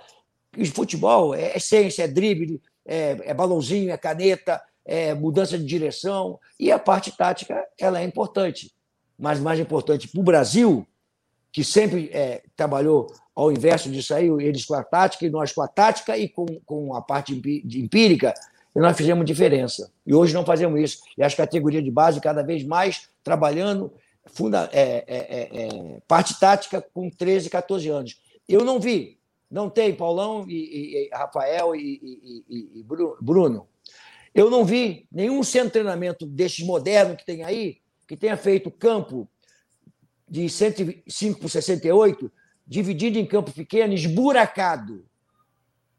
[0.63, 6.39] o futebol é essência, é drible, é, é balãozinho, é caneta, é mudança de direção.
[6.59, 8.71] E a parte tática ela é importante.
[9.17, 10.87] Mas mais importante para o Brasil,
[11.51, 15.61] que sempre é, trabalhou ao inverso disso aí, eles com a tática e nós com
[15.61, 18.33] a tática e com, com a parte empírica,
[18.75, 19.91] e nós fizemos diferença.
[20.05, 20.99] E hoje não fazemos isso.
[21.17, 23.91] E as categorias de base cada vez mais trabalhando
[24.25, 28.21] funda, é, é, é, é parte tática com 13, 14 anos.
[28.47, 29.18] Eu não vi,
[29.49, 33.67] não tem Paulão e, e Rafael e, e, e, Bruno.
[34.33, 38.69] Eu não vi nenhum centro de treinamento desses modernos que tem aí, que tenha feito
[38.69, 39.27] campo
[40.27, 42.31] de 105 por 68,
[42.65, 45.03] dividido em campo pequeno, esburacado,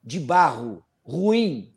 [0.03, 1.75] de barro, ruim,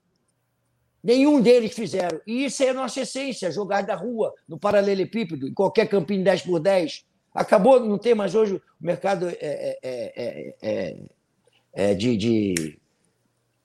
[1.04, 2.22] Nenhum deles fizeram.
[2.26, 6.44] E isso é a nossa essência, jogar da rua, no paralelepípedo, em qualquer campinho 10
[6.44, 7.06] por 10.
[7.34, 10.98] Acabou, não tem mais hoje o mercado é, é, é,
[11.74, 12.80] é de, de,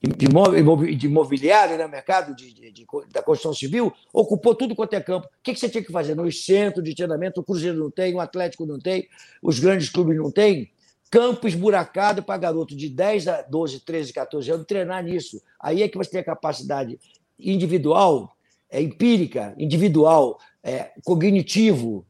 [0.00, 1.86] de, imobiliário, né?
[1.86, 5.26] mercado de, de, de, da construção civil, ocupou tudo quanto é campo.
[5.26, 6.14] O que, que você tinha que fazer?
[6.14, 9.08] Nos centros de treinamento, o Cruzeiro não tem, o Atlético não tem,
[9.42, 10.70] os grandes clubes não têm.
[11.10, 15.42] Campo esburacado para garoto de 10 a 12, 13, 14 anos treinar nisso.
[15.58, 16.98] Aí é que você tem a capacidade
[17.38, 18.36] individual,
[18.70, 22.06] é, empírica, individual, é, cognitivo,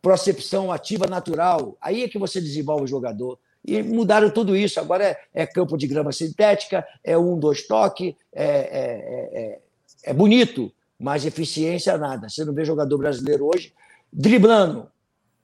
[0.00, 1.76] percepção ativa natural.
[1.80, 3.38] Aí é que você desenvolve o jogador.
[3.64, 4.80] E mudaram tudo isso.
[4.80, 9.58] Agora é, é campo de grama sintética, é um, dois toque, é, é, é,
[10.04, 12.28] é bonito, mas eficiência nada.
[12.28, 13.72] Você não vê jogador brasileiro hoje
[14.12, 14.90] driblando,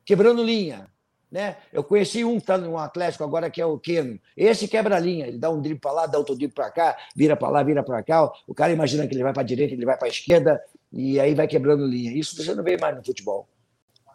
[0.05, 0.89] quebrando linha,
[1.31, 1.57] né?
[1.73, 4.19] Eu conheci um que está no Atlético agora, que é o Keno.
[4.37, 6.97] Esse quebra a linha, ele dá um drible para lá, dá outro drible para cá,
[7.15, 8.31] vira para lá, vira para cá.
[8.47, 10.61] O cara imagina que ele vai para a direita, ele vai para a esquerda,
[10.93, 12.13] e aí vai quebrando linha.
[12.13, 13.47] Isso você não vê mais no futebol.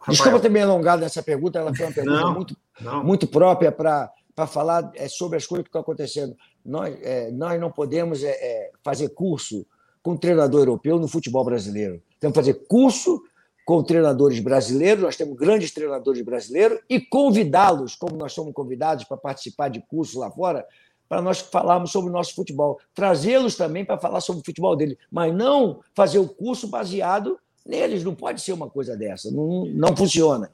[0.08, 3.04] Desculpa ter me alongado nessa pergunta, ela foi uma pergunta não, muito, não.
[3.04, 6.36] muito própria para falar é, sobre as coisas que estão acontecendo.
[6.66, 9.66] Nós, é, nós não podemos é, é, fazer curso
[10.02, 12.02] com treinador europeu no futebol brasileiro.
[12.20, 13.22] Temos que fazer curso
[13.66, 19.16] com treinadores brasileiros, nós temos grandes treinadores brasileiros, e convidá-los, como nós somos convidados para
[19.16, 20.66] participar de cursos lá fora,
[21.08, 22.80] para nós falarmos sobre o nosso futebol.
[22.94, 28.04] Trazê-los também para falar sobre o futebol dele, mas não fazer o curso baseado neles.
[28.04, 29.32] Não pode ser uma coisa dessa.
[29.32, 30.52] Não, não funciona.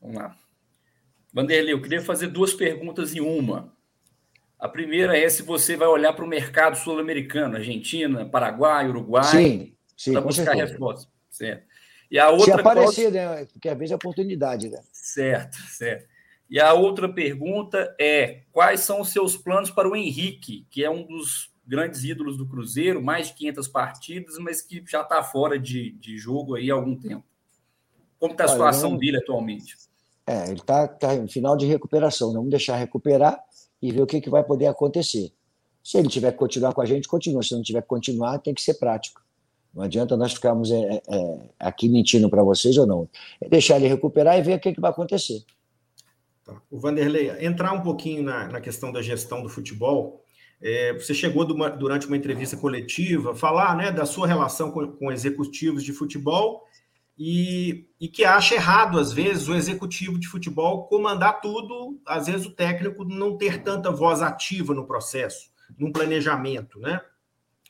[0.00, 0.36] Vamos lá.
[1.32, 3.72] Vanderlei, eu queria fazer duas perguntas em uma.
[4.58, 9.74] A primeira é se você vai olhar para o mercado sul-americano, Argentina, Paraguai, Uruguai, sim,
[9.96, 11.08] sim, para buscar respostas.
[11.30, 11.64] Certo.
[12.10, 13.46] E a outra Se aparecer, né?
[13.46, 14.80] Porque às vezes é oportunidade, né?
[14.92, 16.06] Certo, certo.
[16.48, 20.90] E a outra pergunta é: quais são os seus planos para o Henrique, que é
[20.90, 25.58] um dos grandes ídolos do Cruzeiro, mais de 500 partidas, mas que já está fora
[25.58, 27.24] de, de jogo aí há algum tempo?
[28.18, 29.74] Como está a situação dele atualmente?
[30.26, 32.28] É, ele está tá em final de recuperação.
[32.28, 32.34] Né?
[32.34, 33.42] Vamos deixar recuperar
[33.80, 35.32] e ver o que, que vai poder acontecer.
[35.82, 37.42] Se ele tiver que continuar com a gente, continua.
[37.42, 39.22] Se não tiver que continuar, tem que ser prático.
[39.74, 43.08] Não adianta nós ficarmos é, é, aqui mentindo para vocês ou não.
[43.40, 45.42] É deixar ele recuperar e ver o que, que vai acontecer.
[46.44, 46.60] Tá.
[46.70, 50.21] O Vanderlei, entrar um pouquinho na, na questão da gestão do futebol.
[50.62, 55.10] É, você chegou uma, durante uma entrevista coletiva falar né, da sua relação com, com
[55.10, 56.62] executivos de futebol
[57.18, 62.46] e, e, que acha errado, às vezes, o executivo de futebol comandar tudo, às vezes
[62.46, 67.00] o técnico não ter tanta voz ativa no processo, no planejamento, né?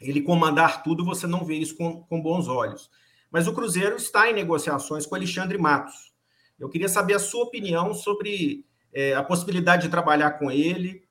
[0.00, 2.90] ele comandar tudo, você não vê isso com, com bons olhos.
[3.31, 6.12] Mas o Cruzeiro está em negociações com Alexandre Matos.
[6.59, 11.02] Eu queria saber a sua opinião sobre é, a possibilidade de trabalhar com ele,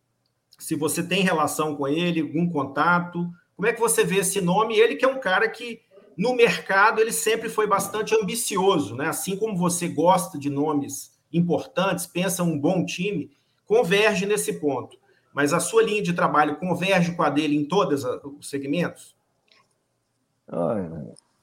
[0.63, 3.29] se você tem relação com ele, algum contato.
[3.55, 4.77] Como é que você vê esse nome?
[4.77, 5.81] Ele que é um cara que,
[6.17, 9.07] no mercado, ele sempre foi bastante ambicioso, né?
[9.07, 13.31] Assim como você gosta de nomes importantes, pensa um bom time,
[13.65, 15.01] converge nesse ponto
[15.33, 19.15] mas a sua linha de trabalho converge com a dele em todos os segmentos?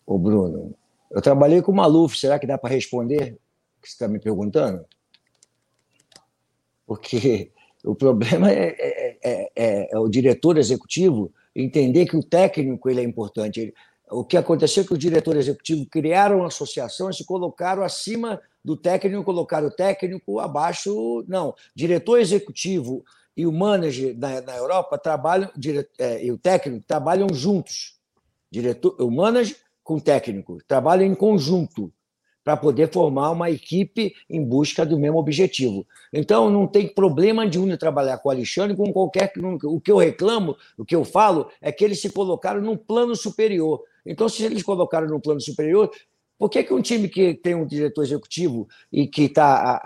[0.07, 0.75] Ô, Bruno,
[1.11, 3.39] eu trabalhei com o Maluf, será que dá para responder?
[3.81, 4.85] que você está me perguntando?
[6.85, 7.53] Porque
[7.89, 13.05] o problema é, é, é, é, o diretor executivo entender que o técnico ele é
[13.05, 13.61] importante.
[13.61, 13.75] Ele,
[14.11, 18.41] o que aconteceu é que o diretor executivo criaram uma associação e se colocaram acima
[18.63, 21.25] do técnico, colocaram o técnico abaixo.
[21.27, 23.03] Não, diretor executivo
[23.35, 27.97] e o manager na, na Europa trabalham, dire, é, e o técnico trabalham juntos.
[28.51, 31.91] Diretor, o manager com o técnico trabalham em conjunto
[32.49, 35.87] para poder formar uma equipe em busca do mesmo objetivo.
[36.11, 39.31] Então, não tem problema de um trabalhar com o Alexandre, com qualquer.
[39.65, 43.15] O que eu reclamo, o que eu falo, é que eles se colocaram num plano
[43.15, 43.85] superior.
[44.07, 45.91] Então, se eles colocaram num plano superior,
[46.39, 49.77] por que, que um time que tem um diretor executivo e que está há,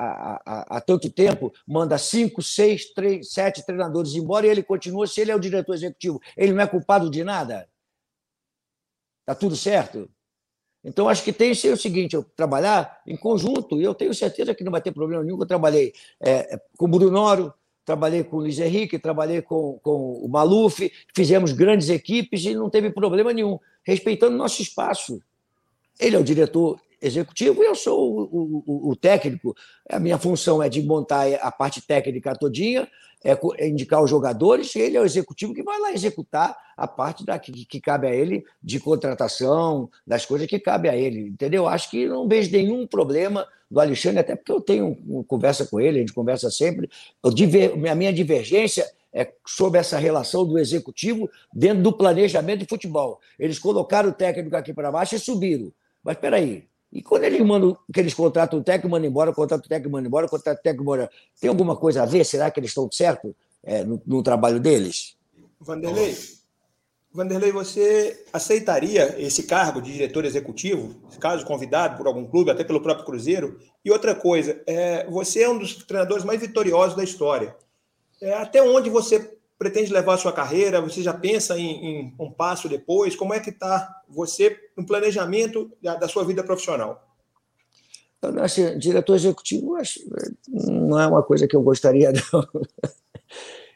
[0.47, 5.21] há, há, tanto tempo manda cinco, seis, três, sete treinadores embora e ele continua, se
[5.21, 7.69] ele é o diretor executivo, ele não é culpado de nada?
[9.23, 10.09] Está tudo certo?
[10.85, 14.15] Então, acho que tem que ser o seguinte: eu trabalhar em conjunto, e eu tenho
[14.15, 15.39] certeza que não vai ter problema nenhum.
[15.39, 17.53] Eu trabalhei é, com o Brunoro,
[17.85, 22.71] trabalhei com o Luiz Henrique, trabalhei com, com o Maluf, fizemos grandes equipes e não
[22.71, 25.21] teve problema nenhum, respeitando nosso espaço.
[26.01, 29.55] Ele é o diretor executivo e eu sou o, o, o, técnico.
[29.91, 32.89] A minha função é de montar a parte técnica todinha,
[33.25, 36.87] é, é indicar os jogadores, e ele é o executivo que vai lá executar a
[36.87, 41.29] parte da, que, que cabe a ele de contratação, das coisas que cabe a ele,
[41.29, 41.69] entendeu?
[41.69, 45.81] Acho que não vejo nenhum problema do Alexandre, até porque eu tenho uma conversa com
[45.81, 46.89] ele, a gente conversa sempre.
[47.23, 47.31] Eu,
[47.91, 53.21] a minha divergência é sobre essa relação do executivo dentro do planejamento de futebol.
[53.39, 55.73] Eles colocaram o técnico aqui para baixo e subiram.
[56.03, 59.65] Mas espera aí, e quando eles mandam, que eles contratam o técnico, mandam embora, contratam
[59.65, 61.11] o técnico, mandam embora, contratam o técnico, embora.
[61.41, 62.25] Tem alguma coisa a ver?
[62.25, 65.17] Será que eles estão certo é, no, no, trabalho deles?
[65.59, 66.15] Vanderlei,
[67.11, 72.83] Vanderlei, você aceitaria esse cargo de diretor executivo, caso convidado por algum clube, até pelo
[72.83, 73.59] próprio Cruzeiro?
[73.83, 77.57] E outra coisa, é, você é um dos treinadores mais vitoriosos da história.
[78.21, 80.81] É, até onde você pretende levar a sua carreira?
[80.81, 83.15] Você já pensa em, em um passo depois?
[83.15, 87.01] Como é que está você no planejamento da, da, sua vida profissional?
[88.41, 90.01] Assim, diretor executivo acho,
[90.49, 92.49] não é uma coisa que eu gostaria, não.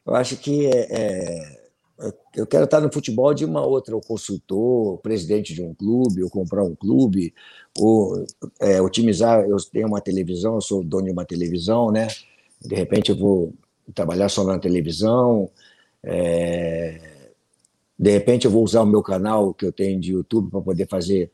[0.05, 4.89] Eu acho que é, é, eu quero estar no futebol de uma outra, ou consultor,
[4.89, 7.33] ou presidente de um clube, ou comprar um clube,
[7.79, 8.27] ou
[8.61, 9.45] é, otimizar.
[9.49, 12.09] Eu tenho uma televisão, eu sou dono de uma televisão, né?
[12.61, 13.53] De repente eu vou
[13.95, 15.49] trabalhar só na televisão,
[16.07, 17.01] é,
[17.99, 20.87] de repente, eu vou usar o meu canal que eu tenho de YouTube para poder
[20.87, 21.33] fazer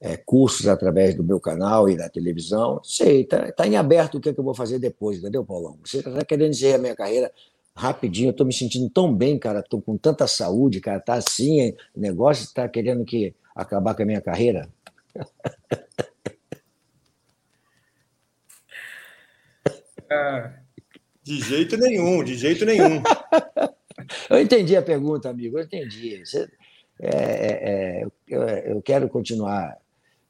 [0.00, 2.80] é, cursos através do meu canal e da televisão.
[2.82, 5.78] Sei, está tá em aberto o que, é que eu vou fazer depois, entendeu, Paulão?
[5.84, 7.30] Você está querendo dizer a minha carreira
[7.76, 11.70] rapidinho, eu estou me sentindo tão bem, cara, estou com tanta saúde, cara, tá assim,
[11.94, 14.68] o negócio está querendo que acabar com a minha carreira.
[21.22, 23.02] de jeito nenhum, de jeito nenhum.
[24.28, 26.24] Eu entendi a pergunta, amigo, eu entendi.
[26.24, 26.48] Você,
[27.00, 29.76] é, é, é eu, eu, quero continuar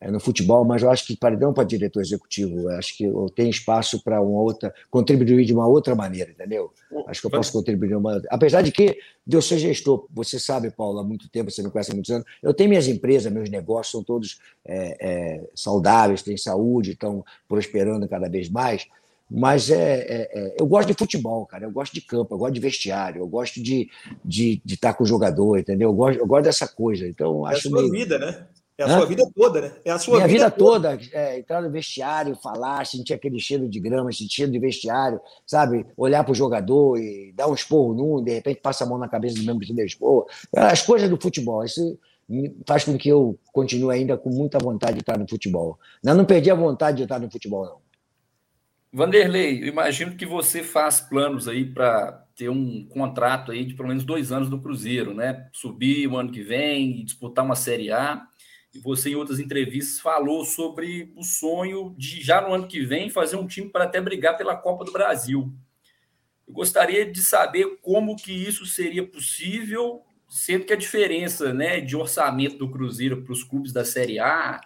[0.01, 3.27] é, no futebol, mas eu acho que para não para diretor executivo, acho que eu
[3.35, 6.73] tenho espaço para uma outra contribuir de uma outra maneira, entendeu?
[7.07, 8.99] Acho que eu posso contribuir de uma apesar de que
[9.31, 12.27] eu ser gestor, você sabe, Paulo, há muito tempo, você me conhece há muitos anos,
[12.43, 18.07] eu tenho minhas empresas, meus negócios são todos é, é, saudáveis, têm saúde, estão prosperando
[18.09, 18.87] cada vez mais.
[19.37, 21.65] Mas é, é, é, eu gosto de futebol, cara.
[21.65, 24.95] Eu gosto de campo, eu gosto de vestiário, eu gosto de estar de, de estar
[24.95, 25.89] com o jogador, entendeu?
[25.89, 27.09] Eu gosto, eu gosto dessa coisa.
[27.09, 27.91] Então, acho é a sua meio...
[27.91, 28.47] vida, né?
[28.79, 28.99] É a Hã?
[28.99, 29.73] sua vida toda, né?
[29.85, 30.97] É a sua Minha vida, vida toda.
[30.97, 35.21] toda é, entrar no vestiário, falar, sentir aquele cheiro de grama, sentir cheiro de vestiário,
[35.45, 35.85] sabe?
[35.97, 39.09] Olhar para o jogador e dar um esporro num, de repente passa a mão na
[39.09, 40.27] cabeça do mesmo que deu esporro.
[40.55, 41.65] As coisas do futebol.
[41.65, 41.99] Isso
[42.67, 45.79] faz com que eu continue ainda com muita vontade de estar no futebol.
[46.05, 47.84] Eu não perdi a vontade de estar no futebol, não.
[48.97, 53.89] Vanderlei, eu imagino que você faz planos aí para ter um contrato aí de pelo
[53.89, 55.49] menos dois anos no Cruzeiro, né?
[55.53, 58.25] Subir o ano que vem e disputar uma Série A.
[58.73, 63.11] E você, em outras entrevistas, falou sobre o sonho de já no ano que vem
[63.11, 65.53] fazer um time para até brigar pela Copa do Brasil.
[66.47, 71.97] Eu gostaria de saber como que isso seria possível, sendo que a diferença né, de
[71.97, 74.61] orçamento do Cruzeiro para os clubes da Série A,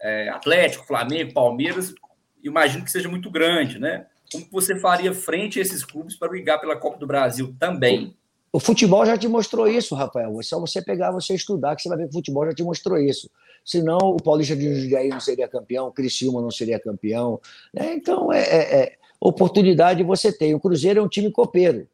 [0.00, 1.94] é, Atlético, Flamengo, Palmeiras,
[2.48, 4.06] imagino que seja muito grande, né?
[4.30, 8.14] Como você faria frente a esses clubes para brigar pela Copa do Brasil também?
[8.52, 10.38] O futebol já te mostrou isso, Rafael.
[10.38, 12.62] É só você pegar, você estudar, que você vai ver que o futebol já te
[12.62, 13.30] mostrou isso.
[13.64, 17.40] Senão, o Paulista de Jundiaí não seria campeão, o Criciúma não seria campeão.
[17.72, 17.94] Né?
[17.94, 20.54] Então, é, é, é, oportunidade você tem.
[20.54, 21.86] O Cruzeiro é um time copeiro.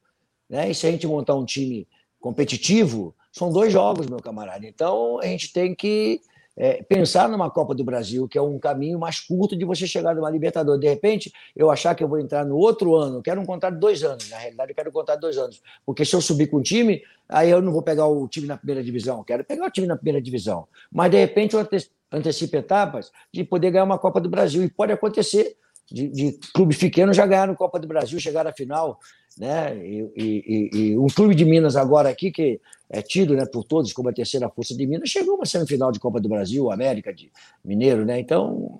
[0.48, 0.70] Né?
[0.70, 1.88] E se a gente montar um time
[2.20, 4.64] competitivo, são dois jogos, meu camarada.
[4.64, 6.20] Então, a gente tem que
[6.56, 10.14] é, pensar numa Copa do Brasil, que é um caminho mais curto de você chegar
[10.14, 10.80] numa Libertadores.
[10.80, 13.80] De repente, eu achar que eu vou entrar no outro ano, quero um contrato de
[13.80, 15.62] dois anos, na realidade, eu quero um contrato de dois anos.
[15.84, 18.56] Porque se eu subir com o time, aí eu não vou pegar o time na
[18.56, 20.66] primeira divisão, quero pegar o time na primeira divisão.
[20.90, 21.66] Mas, de repente, eu
[22.12, 24.62] antecipo etapas de poder ganhar uma Copa do Brasil.
[24.62, 25.56] E pode acontecer
[25.90, 28.98] de, de clubes pequenos já ganharam Copa do Brasil, chegaram à final.
[29.38, 29.76] Né?
[29.84, 33.92] E, e, e, um clube de Minas agora aqui, que é tido né, por todos
[33.92, 37.30] como a terceira força de Minas, chegou uma semifinal de Copa do Brasil, América de
[37.64, 38.04] Mineiro.
[38.04, 38.20] Né?
[38.20, 38.78] Então,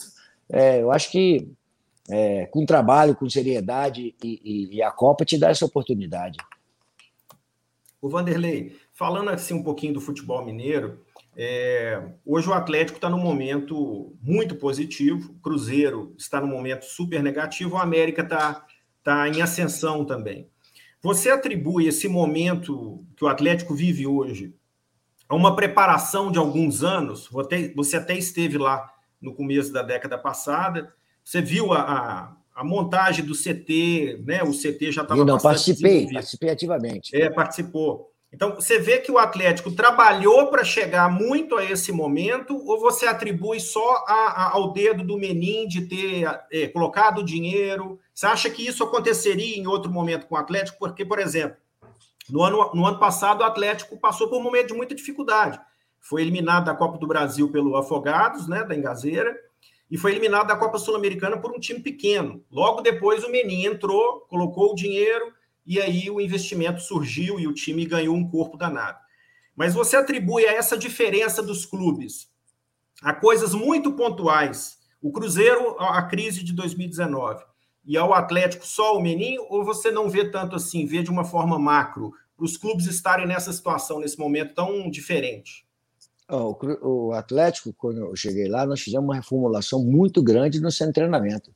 [0.48, 1.48] é, eu acho que
[2.08, 6.38] é, com trabalho, com seriedade, e, e, a Copa te dá essa oportunidade.
[8.00, 11.00] O Vanderlei, falando assim um pouquinho do futebol mineiro,
[11.36, 17.22] é, hoje o Atlético está num momento muito positivo, o Cruzeiro está num momento super
[17.22, 18.64] negativo, o América está
[19.02, 20.48] tá em ascensão também.
[21.02, 24.54] Você atribui esse momento que o Atlético vive hoje
[25.28, 27.28] a uma preparação de alguns anos?
[27.74, 33.24] Você até esteve lá no começo da década passada, você viu a, a, a montagem
[33.24, 34.42] do CT, né?
[34.42, 35.24] O CT já estava.
[35.24, 37.14] Não, participei, participei ativamente.
[37.14, 38.13] É, participou.
[38.34, 43.06] Então, você vê que o Atlético trabalhou para chegar muito a esse momento, ou você
[43.06, 47.96] atribui só a, a, ao dedo do Menin de ter é, colocado dinheiro?
[48.12, 50.80] Você acha que isso aconteceria em outro momento com o Atlético?
[50.80, 51.56] Porque, por exemplo,
[52.28, 55.60] no ano, no ano passado o Atlético passou por um momento de muita dificuldade.
[56.00, 59.32] Foi eliminado da Copa do Brasil pelo Afogados, né, da Engazeira,
[59.88, 62.44] e foi eliminado da Copa Sul-Americana por um time pequeno.
[62.50, 65.32] Logo depois o Menin entrou, colocou o dinheiro
[65.66, 68.98] e aí o investimento surgiu e o time ganhou um corpo danado.
[69.56, 72.28] Mas você atribui a essa diferença dos clubes
[73.02, 74.78] a coisas muito pontuais.
[75.02, 77.44] O Cruzeiro, a crise de 2019,
[77.84, 81.24] e ao Atlético só o Meninho, ou você não vê tanto assim, vê de uma
[81.24, 85.64] forma macro, para os clubes estarem nessa situação, nesse momento tão diferente?
[86.80, 91.00] o Atlético, quando eu cheguei lá, nós fizemos uma reformulação muito grande no centro de
[91.00, 91.54] treinamento.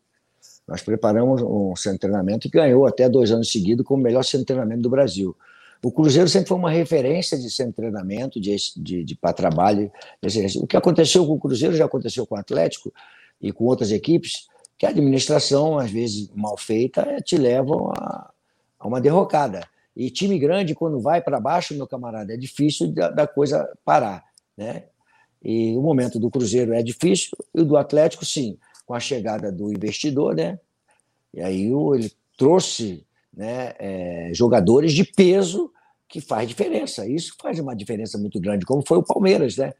[0.69, 4.23] Nós preparamos um centro de treinamento que ganhou até dois anos seguidos como o melhor
[4.23, 5.35] centro de treinamento do Brasil.
[5.83, 9.91] O Cruzeiro sempre foi uma referência de centro de treinamento, de, de, de para trabalho.
[10.61, 12.93] O que aconteceu com o Cruzeiro já aconteceu com o Atlético
[13.41, 18.31] e com outras equipes, que a administração, às vezes mal feita, te levam a,
[18.79, 19.67] a uma derrocada.
[19.97, 24.23] E time grande, quando vai para baixo, meu camarada, é difícil da, da, coisa parar.
[24.57, 24.85] Né?
[25.43, 29.53] E o momento do Cruzeiro é difícil, e o do Atlético, sim com a chegada
[29.53, 30.59] do investidor, né?
[31.35, 33.05] E aí ele trouxe
[33.37, 35.71] né, é, jogadores de peso
[36.09, 37.07] que faz diferença.
[37.07, 39.75] Isso faz uma diferença muito grande, como foi o Palmeiras, né?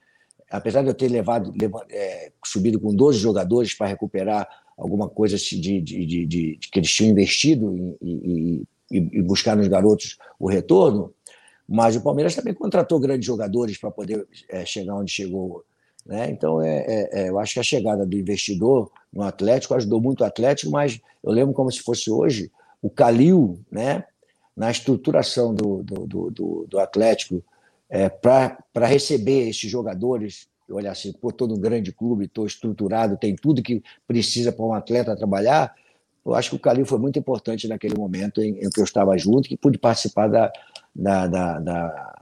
[0.51, 5.39] Apesar de eu ter levado, levado é, subido com 12 jogadores para recuperar alguma coisa
[5.39, 10.47] de, de, de, de, que eles tinham investido e, e, e buscar nos garotos o
[10.47, 11.15] retorno,
[11.67, 15.65] mas o Palmeiras também contratou grandes jogadores para poder é, chegar onde chegou
[16.09, 16.31] né?
[16.31, 20.23] Então, é, é, é, eu acho que a chegada do investidor no Atlético ajudou muito
[20.23, 24.05] o Atlético, mas eu lembro como se fosse hoje o Calil, né,
[24.57, 27.45] na estruturação do, do, do, do Atlético,
[27.91, 30.49] é, para receber esses jogadores.
[30.71, 34.73] Olha assim, pô, todo um grande clube, estou estruturado, tem tudo que precisa para um
[34.73, 35.75] atleta trabalhar.
[36.25, 39.17] Eu acho que o Calil foi muito importante naquele momento em, em que eu estava
[39.17, 40.53] junto, que pude participar da,
[40.95, 42.18] da, da, da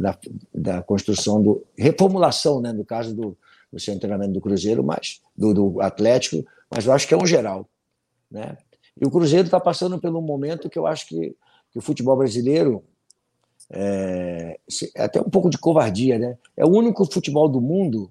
[0.00, 0.18] da,
[0.54, 3.36] da construção do reformulação, né, no caso do,
[3.72, 7.26] do seu treinamento do Cruzeiro, mas do, do, Atlético, mas eu acho que é um
[7.26, 7.68] geral,
[8.30, 8.56] né?
[9.00, 11.34] E o Cruzeiro está passando um momento que eu acho que,
[11.70, 12.84] que o futebol brasileiro
[13.70, 14.58] é,
[14.96, 16.36] é, até um pouco de covardia, né?
[16.56, 18.10] É o único futebol do mundo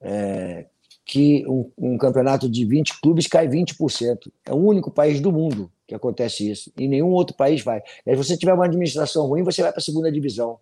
[0.00, 0.66] é,
[1.04, 4.30] que um, um, campeonato de 20 clubes cai 20%.
[4.44, 6.70] É o único país do mundo que acontece isso.
[6.76, 7.82] E nenhum outro país vai.
[8.06, 10.58] E aí, se você tiver uma administração ruim, você vai para a segunda divisão.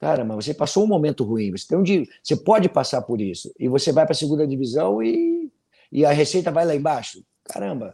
[0.00, 3.20] Cara, mas você passou um momento ruim, você, tem um dia, você pode passar por
[3.20, 3.52] isso.
[3.58, 5.52] E você vai para a segunda divisão e,
[5.92, 7.22] e a receita vai lá embaixo.
[7.44, 7.92] Caramba,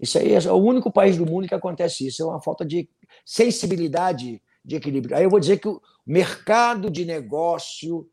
[0.00, 2.22] isso aí é o único país do mundo que acontece isso.
[2.22, 2.88] É uma falta de
[3.22, 5.14] sensibilidade de equilíbrio.
[5.14, 8.08] Aí eu vou dizer que o mercado de negócio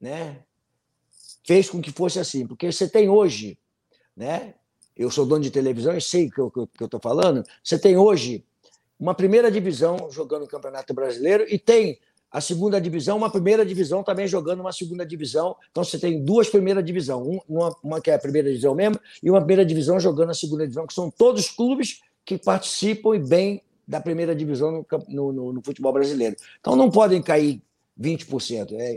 [0.00, 0.42] né,
[1.46, 2.46] fez com que fosse assim.
[2.46, 3.58] Porque você tem hoje,
[4.16, 4.54] né,
[4.96, 8.42] eu sou dono de televisão e sei o que eu estou falando, você tem hoje
[8.98, 12.00] uma primeira divisão jogando o Campeonato Brasileiro e tem
[12.36, 15.56] a segunda divisão, uma primeira divisão também jogando uma segunda divisão.
[15.70, 19.30] Então você tem duas primeiras divisão, uma, uma que é a primeira divisão mesmo, e
[19.30, 23.62] uma primeira divisão jogando a segunda divisão, que são todos clubes que participam e bem
[23.88, 26.36] da primeira divisão no, no, no futebol brasileiro.
[26.60, 27.62] Então não podem cair
[27.98, 28.68] 20%.
[28.72, 28.92] É,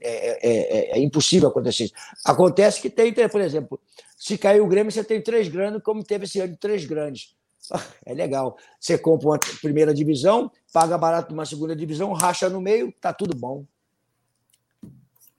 [0.00, 1.94] é, é, é, impossível acontecer isso.
[2.24, 3.80] Acontece que tem, por exemplo,
[4.16, 7.37] se cair o Grêmio, você tem três grandes, como teve esse ano, três grandes.
[8.04, 8.56] É legal.
[8.80, 13.36] Você compra uma primeira divisão, paga barato uma segunda divisão, racha no meio, tá tudo
[13.36, 13.64] bom.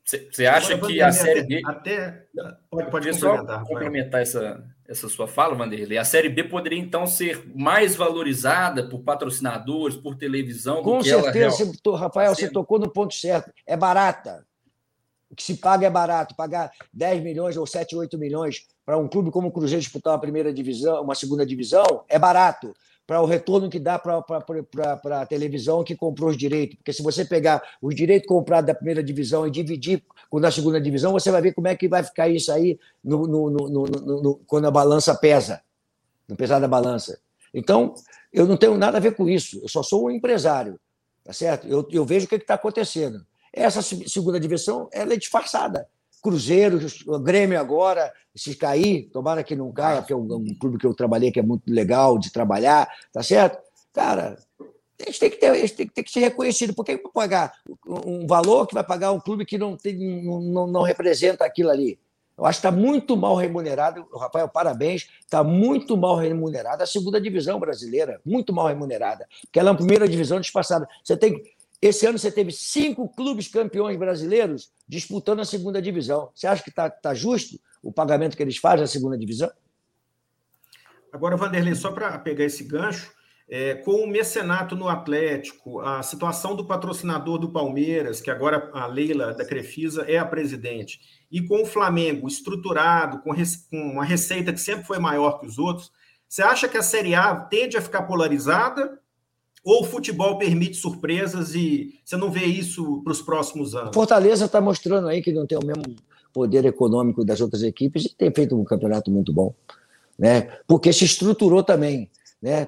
[0.05, 1.61] Você acha que a Série B.
[1.65, 2.25] Até.
[2.69, 5.99] Pode, pode só complementar essa, essa sua fala, Vanderlei.
[5.99, 10.81] A Série B poderia, então, ser mais valorizada por patrocinadores, por televisão.
[10.81, 11.95] Com certeza, real...
[11.95, 13.51] Rafael, você tocou no ponto certo.
[13.67, 14.43] É barata.
[15.29, 16.35] O que se paga é barato.
[16.35, 20.19] Pagar 10 milhões ou 7, 8 milhões para um clube como o Cruzeiro disputar uma
[20.19, 22.73] primeira divisão, uma segunda divisão, é barato
[23.05, 26.75] para o retorno que dá para a televisão que comprou os direitos.
[26.77, 30.81] Porque se você pegar os direitos comprados da primeira divisão e dividir com a segunda
[30.81, 34.65] divisão, você vai ver como é que vai ficar isso aí no, no, no, quando
[34.65, 35.61] a balança pesa,
[36.27, 37.19] no pesar da balança.
[37.53, 37.93] Então,
[38.33, 40.79] eu não tenho nada a ver com isso, eu só sou um empresário,
[41.23, 41.67] tá certo?
[41.67, 43.23] Eu, eu vejo o que está acontecendo.
[43.53, 45.87] Essa segunda divisão ela é disfarçada.
[46.21, 46.79] Cruzeiro,
[47.21, 50.93] Grêmio agora, se cair, tomara que não caia, porque é um, um, clube que eu
[50.93, 53.59] trabalhei que é muito legal de trabalhar, tá certo?
[53.93, 54.37] Cara,
[55.05, 56.73] gente tem que ter, tem, tem que ser reconhecido.
[56.73, 57.53] Por que pagar
[57.87, 61.99] um valor que vai pagar um clube que não, tem, não, não representa aquilo ali?
[62.37, 64.07] Eu acho que está muito mal remunerado.
[64.15, 65.09] Rafael, parabéns.
[65.21, 68.21] Está muito mal remunerada a segunda divisão brasileira.
[68.25, 69.27] Muito mal remunerada.
[69.41, 70.87] Porque ela é uma primeira divisão disfarçada.
[71.03, 71.43] Você tem
[71.81, 76.29] esse ano você teve cinco clubes campeões brasileiros disputando a segunda divisão.
[76.35, 79.49] Você acha que está tá justo o pagamento que eles fazem na segunda divisão?
[81.11, 83.11] Agora, Vanderlei, só para pegar esse gancho,
[83.49, 88.85] é, com o mecenato no Atlético, a situação do patrocinador do Palmeiras, que agora a
[88.85, 90.99] Leila da Crefisa é a presidente,
[91.31, 93.31] e com o Flamengo estruturado, com,
[93.71, 95.91] com uma receita que sempre foi maior que os outros,
[96.27, 98.99] você acha que a Série A tende a ficar polarizada
[99.63, 103.91] ou o futebol permite surpresas e você não vê isso para os próximos anos?
[103.93, 105.83] Fortaleza está mostrando aí que não tem o mesmo
[106.33, 109.53] poder econômico das outras equipes e tem feito um campeonato muito bom,
[110.17, 110.59] né?
[110.67, 112.09] Porque se estruturou também,
[112.41, 112.67] né?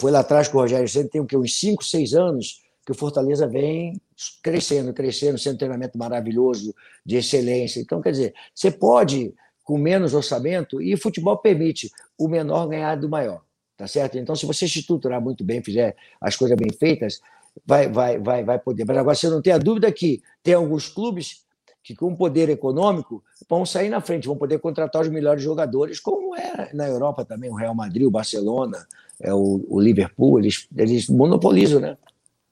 [0.00, 2.92] Foi lá atrás com o Rogério Senna, tem o que uns 5, 6 anos que
[2.92, 4.00] o Fortaleza vem
[4.42, 6.74] crescendo, crescendo, sendo um treinamento maravilhoso,
[7.04, 7.80] de excelência.
[7.80, 9.34] Então, quer dizer, você pode
[9.64, 13.42] com menos orçamento e futebol permite o menor ganhar do maior.
[13.80, 14.18] Tá certo?
[14.18, 17.18] Então, se você se estruturar muito bem, fizer as coisas bem feitas,
[17.64, 18.84] vai, vai, vai, vai poder.
[18.84, 21.46] Mas agora você não tem a dúvida que tem alguns clubes
[21.82, 26.36] que, com poder econômico, vão sair na frente, vão poder contratar os melhores jogadores, como
[26.36, 28.86] é na Europa também, o Real Madrid, o Barcelona,
[29.18, 31.96] é o, o Liverpool, eles, eles monopolizam, né?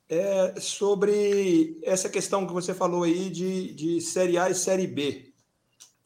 [0.08, 5.30] É sobre essa questão que você falou aí de, de Série A e Série B.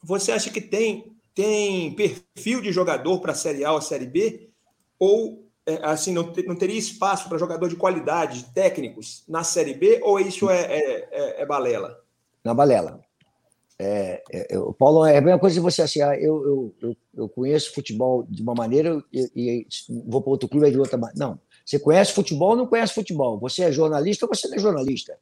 [0.03, 4.49] Você acha que tem, tem perfil de jogador para Série A ou Série B?
[4.99, 9.73] Ou é, assim não, ter, não teria espaço para jogador de qualidade, técnicos, na Série
[9.73, 11.99] B, ou isso é, é, é, é balela?
[12.43, 12.99] Na balela.
[13.79, 16.97] É, é, o Paulo, é a mesma coisa de você assim, ah, eu, eu, eu,
[17.15, 19.67] eu, conheço futebol de uma maneira e, e
[20.05, 21.19] vou para outro clube de outra maneira.
[21.19, 23.39] Não, você conhece futebol ou não conhece futebol?
[23.39, 25.17] Você é jornalista ou você não é jornalista?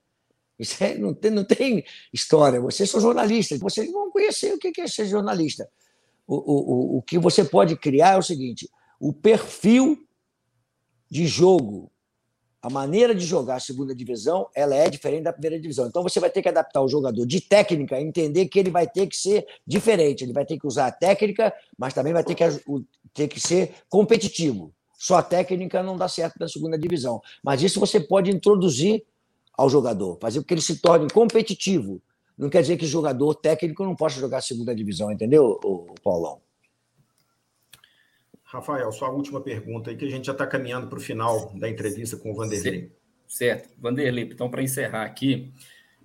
[0.59, 2.59] Isso é, não, tem, não tem história.
[2.59, 5.69] Vocês são jornalistas, vocês vão conhecer o que é ser jornalista.
[6.27, 8.69] O, o, o, o que você pode criar é o seguinte:
[9.01, 9.97] o perfil
[11.09, 11.91] de jogo,
[12.61, 15.87] a maneira de jogar a segunda divisão, ela é diferente da primeira divisão.
[15.87, 19.07] Então você vai ter que adaptar o jogador de técnica, entender que ele vai ter
[19.07, 22.43] que ser diferente, ele vai ter que usar a técnica, mas também vai ter que,
[23.11, 24.71] ter que ser competitivo.
[24.93, 27.19] Só a técnica não dá certo na segunda divisão.
[27.43, 29.03] Mas isso você pode introduzir
[29.51, 31.99] ao jogador, fazer com que ele se torne competitivo.
[32.37, 35.59] Não quer dizer que jogador técnico não possa jogar segunda divisão, entendeu,
[36.03, 36.39] Paulão?
[38.51, 41.69] Rafael, sua última pergunta aí, que a gente já está caminhando para o final da
[41.69, 42.91] entrevista com o Vanderlei.
[43.25, 43.69] Certo.
[43.79, 45.53] Vanderlei, então, para encerrar aqui,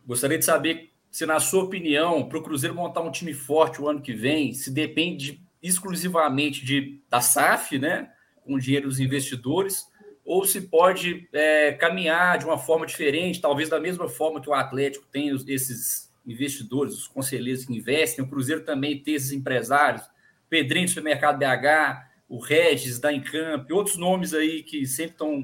[0.07, 3.88] gostaria de saber se, na sua opinião, para o Cruzeiro montar um time forte o
[3.88, 8.12] ano que vem, se depende exclusivamente de, da SAF, né,
[8.44, 9.84] com dinheiro dos investidores,
[10.24, 14.55] ou se pode é, caminhar de uma forma diferente, talvez da mesma forma que o
[14.55, 20.03] Atlético tem esses investidores, os conselheiros que investem, o Cruzeiro também tem esses empresários,
[20.49, 25.43] Pedrinho do Supermercado BH, o Regis da Encamp, outros nomes aí que sempre estão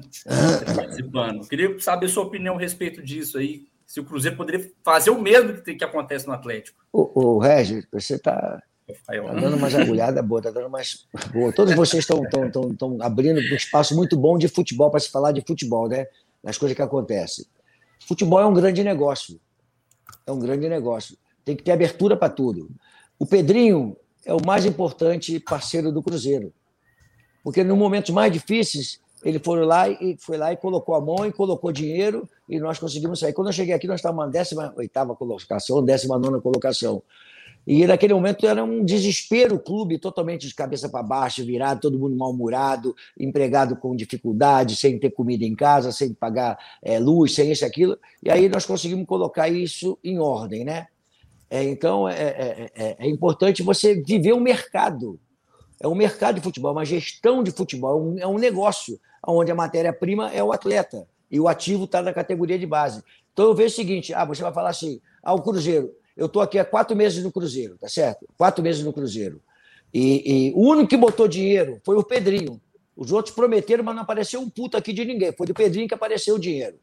[0.75, 1.47] participando.
[1.47, 5.61] Queria saber sua opinião a respeito disso aí, se o Cruzeiro poderia fazer o mesmo
[5.61, 6.83] que, que acontece no Atlético.
[6.91, 8.61] O, o Regis, você está
[9.05, 11.53] tá dando umas agulhadas boas, está dando mais boa.
[11.53, 12.21] Todos vocês estão
[13.01, 16.05] abrindo um espaço muito bom de futebol para se falar de futebol, né?
[16.43, 17.45] Das coisas que acontecem.
[18.05, 19.39] Futebol é um grande negócio.
[20.27, 21.17] É um grande negócio.
[21.45, 22.69] Tem que ter abertura para tudo.
[23.17, 26.53] O Pedrinho é o mais importante parceiro do Cruzeiro
[27.43, 31.25] porque nos momentos mais difíceis ele foi lá e foi lá e colocou a mão
[31.25, 33.33] e colocou dinheiro e nós conseguimos sair.
[33.33, 37.01] Quando eu cheguei aqui, nós estávamos na 18 colocação, 19 colocação.
[37.65, 41.97] E naquele momento era um desespero, o clube totalmente de cabeça para baixo, virado, todo
[41.97, 47.51] mundo mal-humorado, empregado com dificuldade, sem ter comida em casa, sem pagar é, luz, sem
[47.51, 47.97] isso aquilo.
[48.21, 50.87] E aí nós conseguimos colocar isso em ordem, né?
[51.49, 55.19] É, então, é, é, é, é, importante você viver o mercado.
[55.83, 59.51] É um mercado de futebol, uma gestão de futebol, é um, é um negócio, onde
[59.51, 63.03] a matéria-prima é o atleta e o ativo está na categoria de base.
[63.33, 66.41] Então, eu vejo o seguinte: ah, você vai falar assim, ah, o Cruzeiro, eu estou
[66.41, 68.25] aqui há quatro meses no Cruzeiro, tá certo?
[68.37, 69.41] Quatro meses no Cruzeiro.
[69.93, 72.61] E, e, o único que botou dinheiro foi o Pedrinho.
[72.95, 75.33] Os outros prometeram, mas não apareceu um puto aqui de ninguém.
[75.33, 76.77] Foi do Pedrinho que apareceu o dinheiro.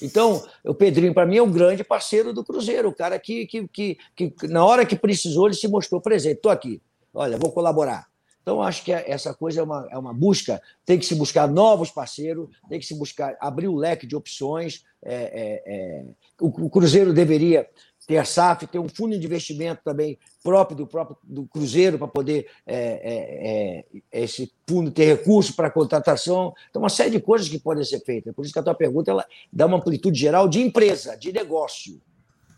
[0.00, 3.68] Então, o Pedrinho, para mim, é um grande parceiro do Cruzeiro, o cara que, que,
[3.68, 6.36] que, que, na hora que precisou, ele se mostrou presente.
[6.36, 6.80] Estou aqui,
[7.12, 8.06] olha, vou colaborar.
[8.46, 11.90] Então, acho que essa coisa é uma, é uma busca, tem que se buscar novos
[11.90, 14.84] parceiros, tem que se buscar abrir o leque de opções.
[15.04, 16.04] É, é, é,
[16.40, 17.68] o, o Cruzeiro deveria
[18.06, 22.06] ter a SAF, ter um fundo de investimento também próprio do próprio do Cruzeiro para
[22.06, 26.54] poder é, é, é, esse fundo ter recurso para contratação.
[26.70, 28.32] Então, uma série de coisas que podem ser feitas.
[28.32, 32.00] Por isso que a tua pergunta ela dá uma amplitude geral de empresa, de negócio.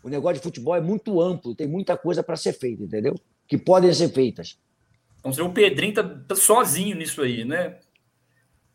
[0.03, 3.15] O negócio de futebol é muito amplo, tem muita coisa para ser feita, entendeu?
[3.47, 4.55] Que podem ser feitas.
[5.23, 7.77] Então, o Pedrinho está tá sozinho nisso aí, né?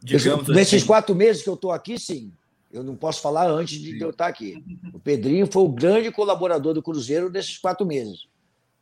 [0.03, 0.87] Digamos Nesses assim.
[0.87, 2.33] quatro meses que eu estou aqui, sim.
[2.71, 4.63] Eu não posso falar antes de eu estar aqui.
[4.93, 8.27] O Pedrinho foi o grande colaborador do Cruzeiro nesses quatro meses.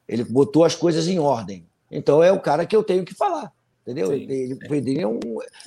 [0.08, 1.66] Ele botou as coisas em ordem.
[1.90, 3.52] Então é o cara que eu tenho que falar.
[3.82, 4.08] Entendeu?
[4.08, 5.20] Sim, ele, o Pedrinho é um.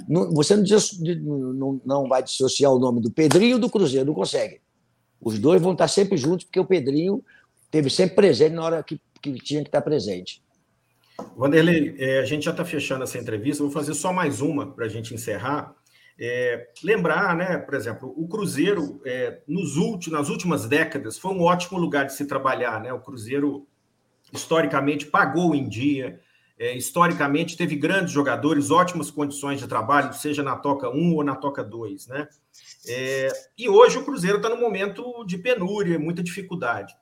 [0.07, 4.59] Não, você não, não, não vai dissociar o nome do Pedrinho do Cruzeiro, não consegue.
[5.21, 7.23] Os dois vão estar sempre juntos, porque o Pedrinho
[7.69, 10.41] teve sempre presente na hora que, que tinha que estar presente.
[11.35, 14.85] Vanderlei, é, a gente já está fechando essa entrevista, vou fazer só mais uma para
[14.85, 15.75] a gente encerrar.
[16.17, 21.41] É, lembrar, né, por exemplo, o Cruzeiro, é, nos últimos, nas últimas décadas, foi um
[21.41, 22.81] ótimo lugar de se trabalhar.
[22.81, 22.93] Né?
[22.93, 23.67] O Cruzeiro,
[24.31, 26.21] historicamente, pagou em dia,
[26.57, 31.35] é, historicamente, teve grandes jogadores, ótimas condições de trabalho, seja na Toca 1 ou na
[31.35, 32.07] Toca 2.
[32.07, 32.27] Né?
[32.87, 36.95] É, e hoje o Cruzeiro está num momento de penúria, muita dificuldade.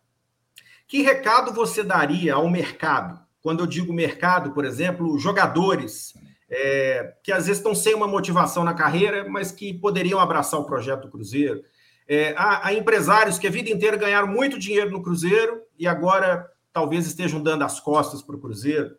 [0.87, 3.22] Que recado você daria ao mercado?
[3.43, 6.13] Quando eu digo mercado, por exemplo, jogadores
[6.49, 10.65] é, que às vezes estão sem uma motivação na carreira, mas que poderiam abraçar o
[10.65, 11.61] projeto do Cruzeiro.
[12.07, 16.49] É, há, há, empresários que a vida inteira ganharam muito dinheiro no Cruzeiro e agora
[16.71, 18.95] talvez estejam dando as costas para o Cruzeiro.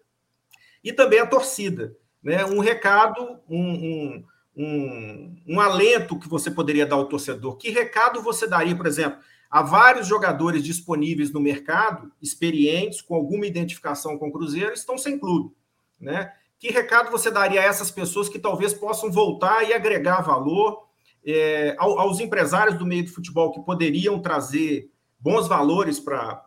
[0.82, 1.96] E também a torcida.
[2.22, 2.44] Né?
[2.44, 4.24] Um recado, um, um,
[4.56, 7.56] um, um alento que você poderia dar ao torcedor.
[7.56, 9.18] Que recado você daria, por exemplo?
[9.54, 15.16] Há vários jogadores disponíveis no mercado, experientes, com alguma identificação com o Cruzeiro, estão sem
[15.16, 15.54] clube.
[16.00, 16.32] Né?
[16.58, 20.88] Que recado você daria a essas pessoas que talvez possam voltar e agregar valor
[21.24, 24.90] é, aos empresários do meio do futebol que poderiam trazer
[25.20, 26.42] bons valores para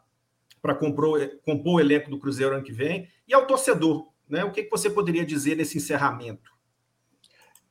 [0.77, 4.09] compor, compor o elenco do Cruzeiro ano que vem e ao torcedor?
[4.27, 4.43] Né?
[4.43, 6.51] O que, que você poderia dizer nesse encerramento?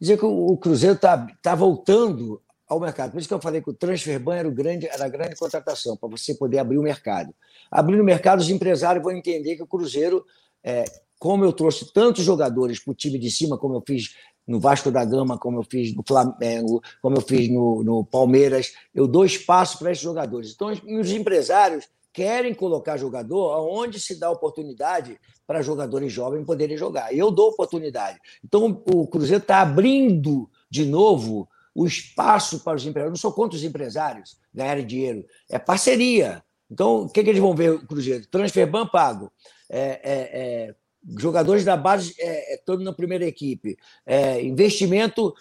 [0.01, 3.13] Dizer que o Cruzeiro está tá voltando ao mercado.
[3.13, 5.37] Por isso que eu falei que o transfer ban era, o grande, era a grande
[5.37, 7.35] contratação, para você poder abrir o mercado.
[7.71, 10.25] Abrindo o mercado, os empresários vão entender que o Cruzeiro
[10.65, 10.85] é,
[11.19, 14.15] como eu trouxe tantos jogadores para o time de cima, como eu fiz
[14.47, 18.73] no Vasco da Gama, como eu fiz no Flamengo, como eu fiz no, no Palmeiras,
[18.95, 20.53] eu dou espaço para esses jogadores.
[20.55, 27.15] Então, os empresários querem colocar jogador aonde se dá oportunidade para jogadores jovens poderem jogar.
[27.15, 28.19] Eu dou oportunidade.
[28.45, 33.09] Então, o Cruzeiro está abrindo de novo o espaço para os empresários.
[33.09, 36.43] Eu não sou contra os empresários ganharem dinheiro, é parceria.
[36.71, 38.27] Então, o que, que eles vão ver o Cruzeiro?
[38.29, 39.31] Transfer ban pago.
[39.69, 40.75] É, é, é,
[41.19, 45.35] jogadores da base é, é, todo na primeira equipe, é, investimento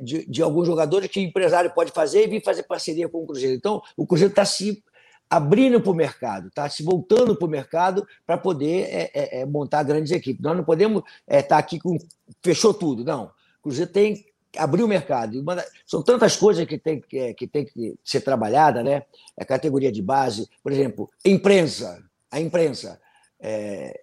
[0.00, 3.26] de, de, alguns jogadores que o empresário pode fazer e vir fazer parceria com o
[3.26, 3.56] Cruzeiro.
[3.56, 4.82] Então, o Cruzeiro está se
[5.28, 9.10] abrindo para o mercado, está se voltando para o mercado para poder
[9.48, 10.42] montar grandes equipes.
[10.42, 11.98] Nós não podemos estar tá aqui com
[12.42, 13.24] fechou tudo, não.
[13.58, 14.24] O Cruzeiro tem
[14.56, 15.42] abrir o mercado.
[15.86, 19.04] São tantas coisas que tem que, que, tem que ser trabalhada, né?
[19.38, 23.00] A categoria de base, por exemplo, imprensa, a imprensa.
[23.40, 24.00] É,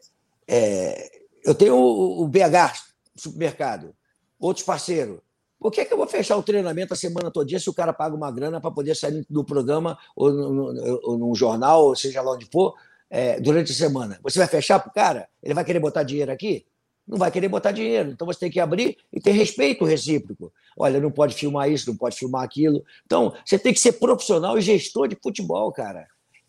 [0.48, 1.12] é,
[1.44, 2.84] eu tenho o, o BH,
[3.16, 3.96] supermercado,
[4.40, 5.20] outros parceiros.
[5.60, 7.94] Por que, é que eu vou fechar o treinamento a semana toda se o cara
[7.94, 12.22] paga uma grana para poder sair do programa ou, no, ou num jornal, ou seja
[12.22, 12.74] lá onde for,
[13.12, 14.20] é, durante a semana?
[14.24, 15.30] Você vai fechar para o cara?
[15.44, 16.66] Ele vai querer botar dinheiro aqui?
[17.12, 18.12] Não vai querer botar dinheiro.
[18.12, 20.50] Então você tem que abrir e ter respeito recíproco.
[20.78, 22.82] Olha, não pode filmar isso, não pode filmar aquilo.
[23.06, 26.08] Então, você tem que ser profissional e gestor de futebol, cara.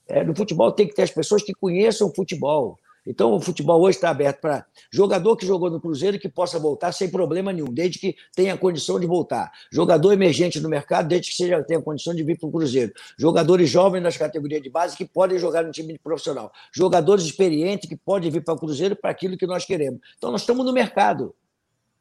[0.08, 2.78] É, no futebol tem que ter as pessoas que conheçam o futebol.
[3.06, 6.92] Então, o futebol hoje está aberto para jogador que jogou no Cruzeiro que possa voltar
[6.92, 9.50] sem problema nenhum, desde que tenha condição de voltar.
[9.72, 12.92] Jogador emergente no mercado, desde que seja, tenha condição de vir para o Cruzeiro.
[13.18, 16.52] Jogadores jovens nas categorias de base que podem jogar no time profissional.
[16.72, 20.00] Jogadores experientes que podem vir para o Cruzeiro para aquilo que nós queremos.
[20.16, 21.34] Então, nós estamos no mercado.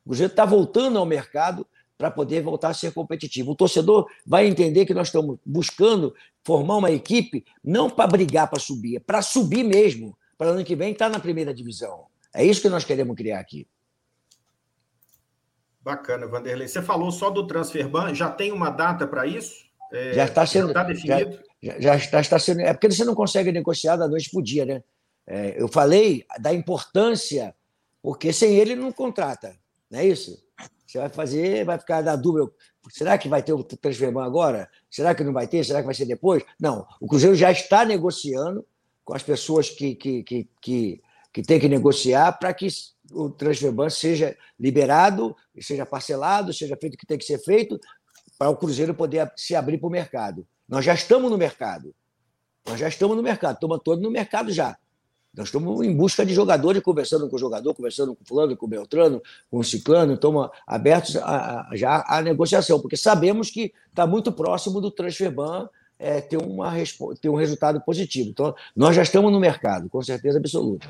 [0.06, 1.66] O Cruzeiro está voltando ao mercado,
[2.02, 3.52] para poder voltar a ser competitivo.
[3.52, 8.60] O torcedor vai entender que nós estamos buscando formar uma equipe não para brigar para
[8.60, 12.08] subir, é para subir mesmo, para ano que vem estar tá na primeira divisão.
[12.34, 13.68] É isso que nós queremos criar aqui.
[15.80, 16.68] Bacana, Vanderlei.
[16.68, 19.54] Você falou só do Transferban, já tem uma data para isso?
[19.94, 20.74] É, já está sendo.
[20.74, 21.40] Já está definido?
[21.62, 22.62] Já, já, já, está sendo.
[22.62, 24.84] É porque você não consegue negociar da noite para o dia, né?
[25.28, 27.54] É, eu falei da importância,
[28.02, 29.56] porque sem ele não contrata,
[29.92, 30.44] não é isso?
[30.88, 32.52] Você vai fazer, vai ficar na dúvida.
[32.90, 34.68] Será que vai ter o Transferban agora?
[34.90, 35.64] Será que não vai ter?
[35.64, 36.44] Será que vai ser depois?
[36.60, 36.88] Não.
[37.00, 38.66] O Cruzeiro já está negociando
[39.12, 41.02] com as pessoas que, que, que, que,
[41.34, 42.66] que tem que negociar para que
[43.12, 47.78] o Transferban seja liberado, seja parcelado, seja feito o que tem que ser feito,
[48.40, 50.48] para o Cruzeiro poder se abrir para o mercado.
[50.66, 51.94] Nós já estamos no mercado.
[52.66, 54.78] Nós já estamos no mercado, estamos todos no mercado já.
[55.36, 58.66] Nós estamos em busca de jogadores, conversando com o jogador, conversando com o fulano, com
[58.66, 63.74] o Beltrano, com o Ciclano, estamos abertos a, a, já à negociação, porque sabemos que
[63.90, 65.68] está muito próximo do Transferban
[66.02, 66.74] é, ter, uma,
[67.22, 68.32] ter um resultado positivo.
[68.32, 70.88] Então, nós já estamos no mercado, com certeza absoluta.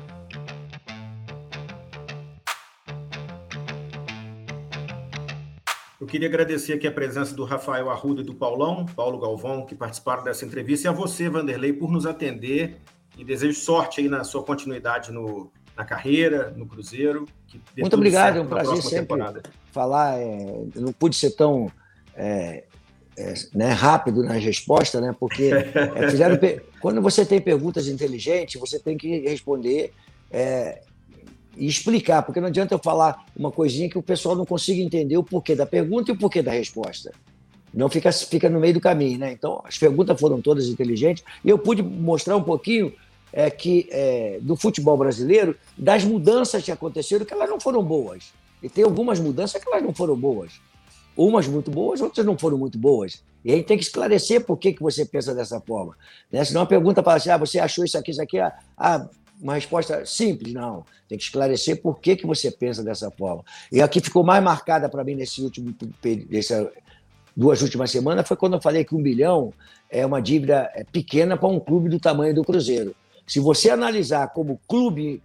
[6.00, 9.74] Eu queria agradecer aqui a presença do Rafael Arruda e do Paulão, Paulo Galvão, que
[9.74, 12.78] participaram dessa entrevista, e a você, Vanderlei, por nos atender
[13.16, 17.28] e desejo sorte aí na sua continuidade no, na carreira, no Cruzeiro.
[17.76, 19.42] Muito obrigado, é um prazer sempre temporada.
[19.70, 20.18] falar.
[20.18, 21.70] É, não pude ser tão
[22.16, 22.64] é,
[23.16, 25.14] é, né, rápido na resposta, né?
[25.18, 26.38] Porque é, fizeram
[26.80, 29.92] quando você tem perguntas inteligentes, você tem que responder
[30.30, 30.82] é,
[31.56, 35.16] e explicar, porque não adianta eu falar uma coisinha que o pessoal não consiga entender
[35.16, 37.12] o porquê da pergunta e o porquê da resposta.
[37.72, 39.32] Não fica, fica no meio do caminho, né?
[39.32, 42.92] Então, as perguntas foram todas inteligentes e eu pude mostrar um pouquinho
[43.32, 48.32] é, que é, do futebol brasileiro, das mudanças que aconteceram, que elas não foram boas.
[48.62, 50.60] E tem algumas mudanças que elas não foram boas.
[51.16, 53.22] Umas muito boas, outras não foram muito boas.
[53.44, 55.96] E aí tem que esclarecer por que, que você pensa dessa forma.
[56.30, 56.44] Né?
[56.44, 59.08] Senão a pergunta para assim, ah, você achou isso aqui, isso aqui, ah, ah,
[59.40, 60.84] uma resposta simples, não.
[61.08, 63.44] Tem que esclarecer por que, que você pensa dessa forma.
[63.70, 65.74] E a que ficou mais marcada para mim nesse último
[66.30, 66.70] nessa
[67.36, 69.52] duas últimas semanas foi quando eu falei que um bilhão
[69.90, 72.94] é uma dívida é, pequena para um clube do tamanho do Cruzeiro.
[73.26, 75.22] Se você analisar como clube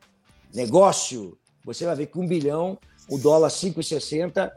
[0.54, 2.78] negócio, você vai ver que um bilhão,
[3.10, 4.52] o dólar 5,60,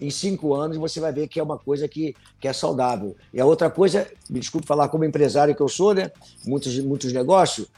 [0.00, 3.14] em cinco anos você vai ver que é uma coisa que, que é saudável.
[3.32, 6.10] E a outra coisa, me desculpe falar como empresário que eu sou, né?
[6.46, 7.68] Muitos, muitos negócios,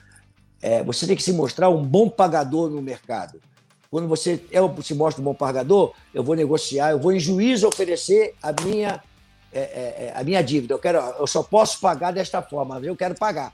[0.61, 3.41] é, você tem que se mostrar um bom pagador no mercado.
[3.91, 7.67] Quando você é, se mostra um bom pagador, eu vou negociar, eu vou em juízo
[7.67, 9.03] oferecer a minha,
[9.53, 10.75] é, é, é a minha dívida.
[10.75, 13.53] Eu, quero, eu só posso pagar desta forma, eu quero pagar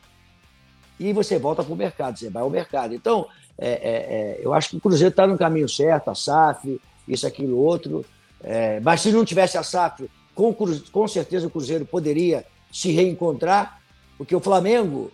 [1.01, 2.95] e você volta para o mercado, você vai ao mercado.
[2.95, 7.57] Então, é eu acho que o Cruzeiro está no caminho certo, a SAF, isso, aquilo,
[7.57, 8.05] outro.
[8.43, 13.81] É, mas se não tivesse a SAF, com, com certeza o Cruzeiro poderia se reencontrar,
[14.17, 15.11] porque o Flamengo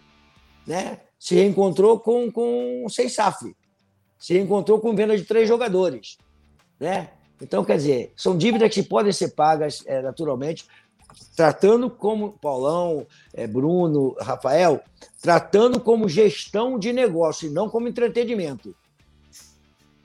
[0.66, 3.54] né, se reencontrou com, com sem SAF,
[4.18, 6.18] se reencontrou com venda de três jogadores.
[6.78, 7.10] Né?
[7.40, 10.66] Então, quer dizer, são dívidas que podem ser pagas é, naturalmente,
[11.36, 14.80] tratando como Paulão, é, Bruno, Rafael,
[15.20, 18.74] tratando como gestão de negócio e não como entretenimento.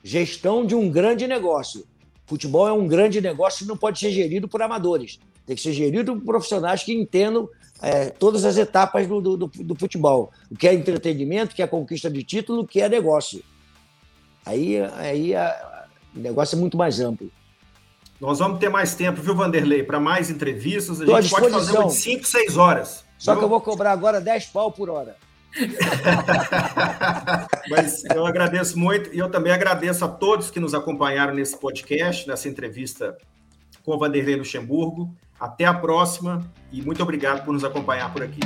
[0.02, 1.86] Gestão de um grande negócio.
[2.30, 5.18] Futebol é um grande negócio que não pode ser gerido por amadores.
[5.44, 7.48] Tem que ser gerido por profissionais que entendam
[7.82, 10.30] é, todas as etapas do, do, do, futebol.
[10.48, 13.42] O que é entretenimento, o que é conquista de título, o que é negócio.
[14.46, 17.28] Aí, aí a, o negócio é muito mais amplo.
[18.20, 21.00] Nós vamos ter mais tempo, viu, Vanderlei, para mais entrevistas.
[21.00, 23.04] A Tô gente pode fazer uma de 5, 6 horas.
[23.18, 23.40] Só viu?
[23.40, 25.16] que eu vou cobrar agora 10 pau por hora.
[27.68, 32.28] Mas eu agradeço muito e eu também agradeço a todos que nos acompanharam nesse podcast,
[32.28, 33.16] nessa entrevista
[33.84, 35.14] com o Vanderlei Luxemburgo.
[35.38, 38.40] Até a próxima e muito obrigado por nos acompanhar por aqui.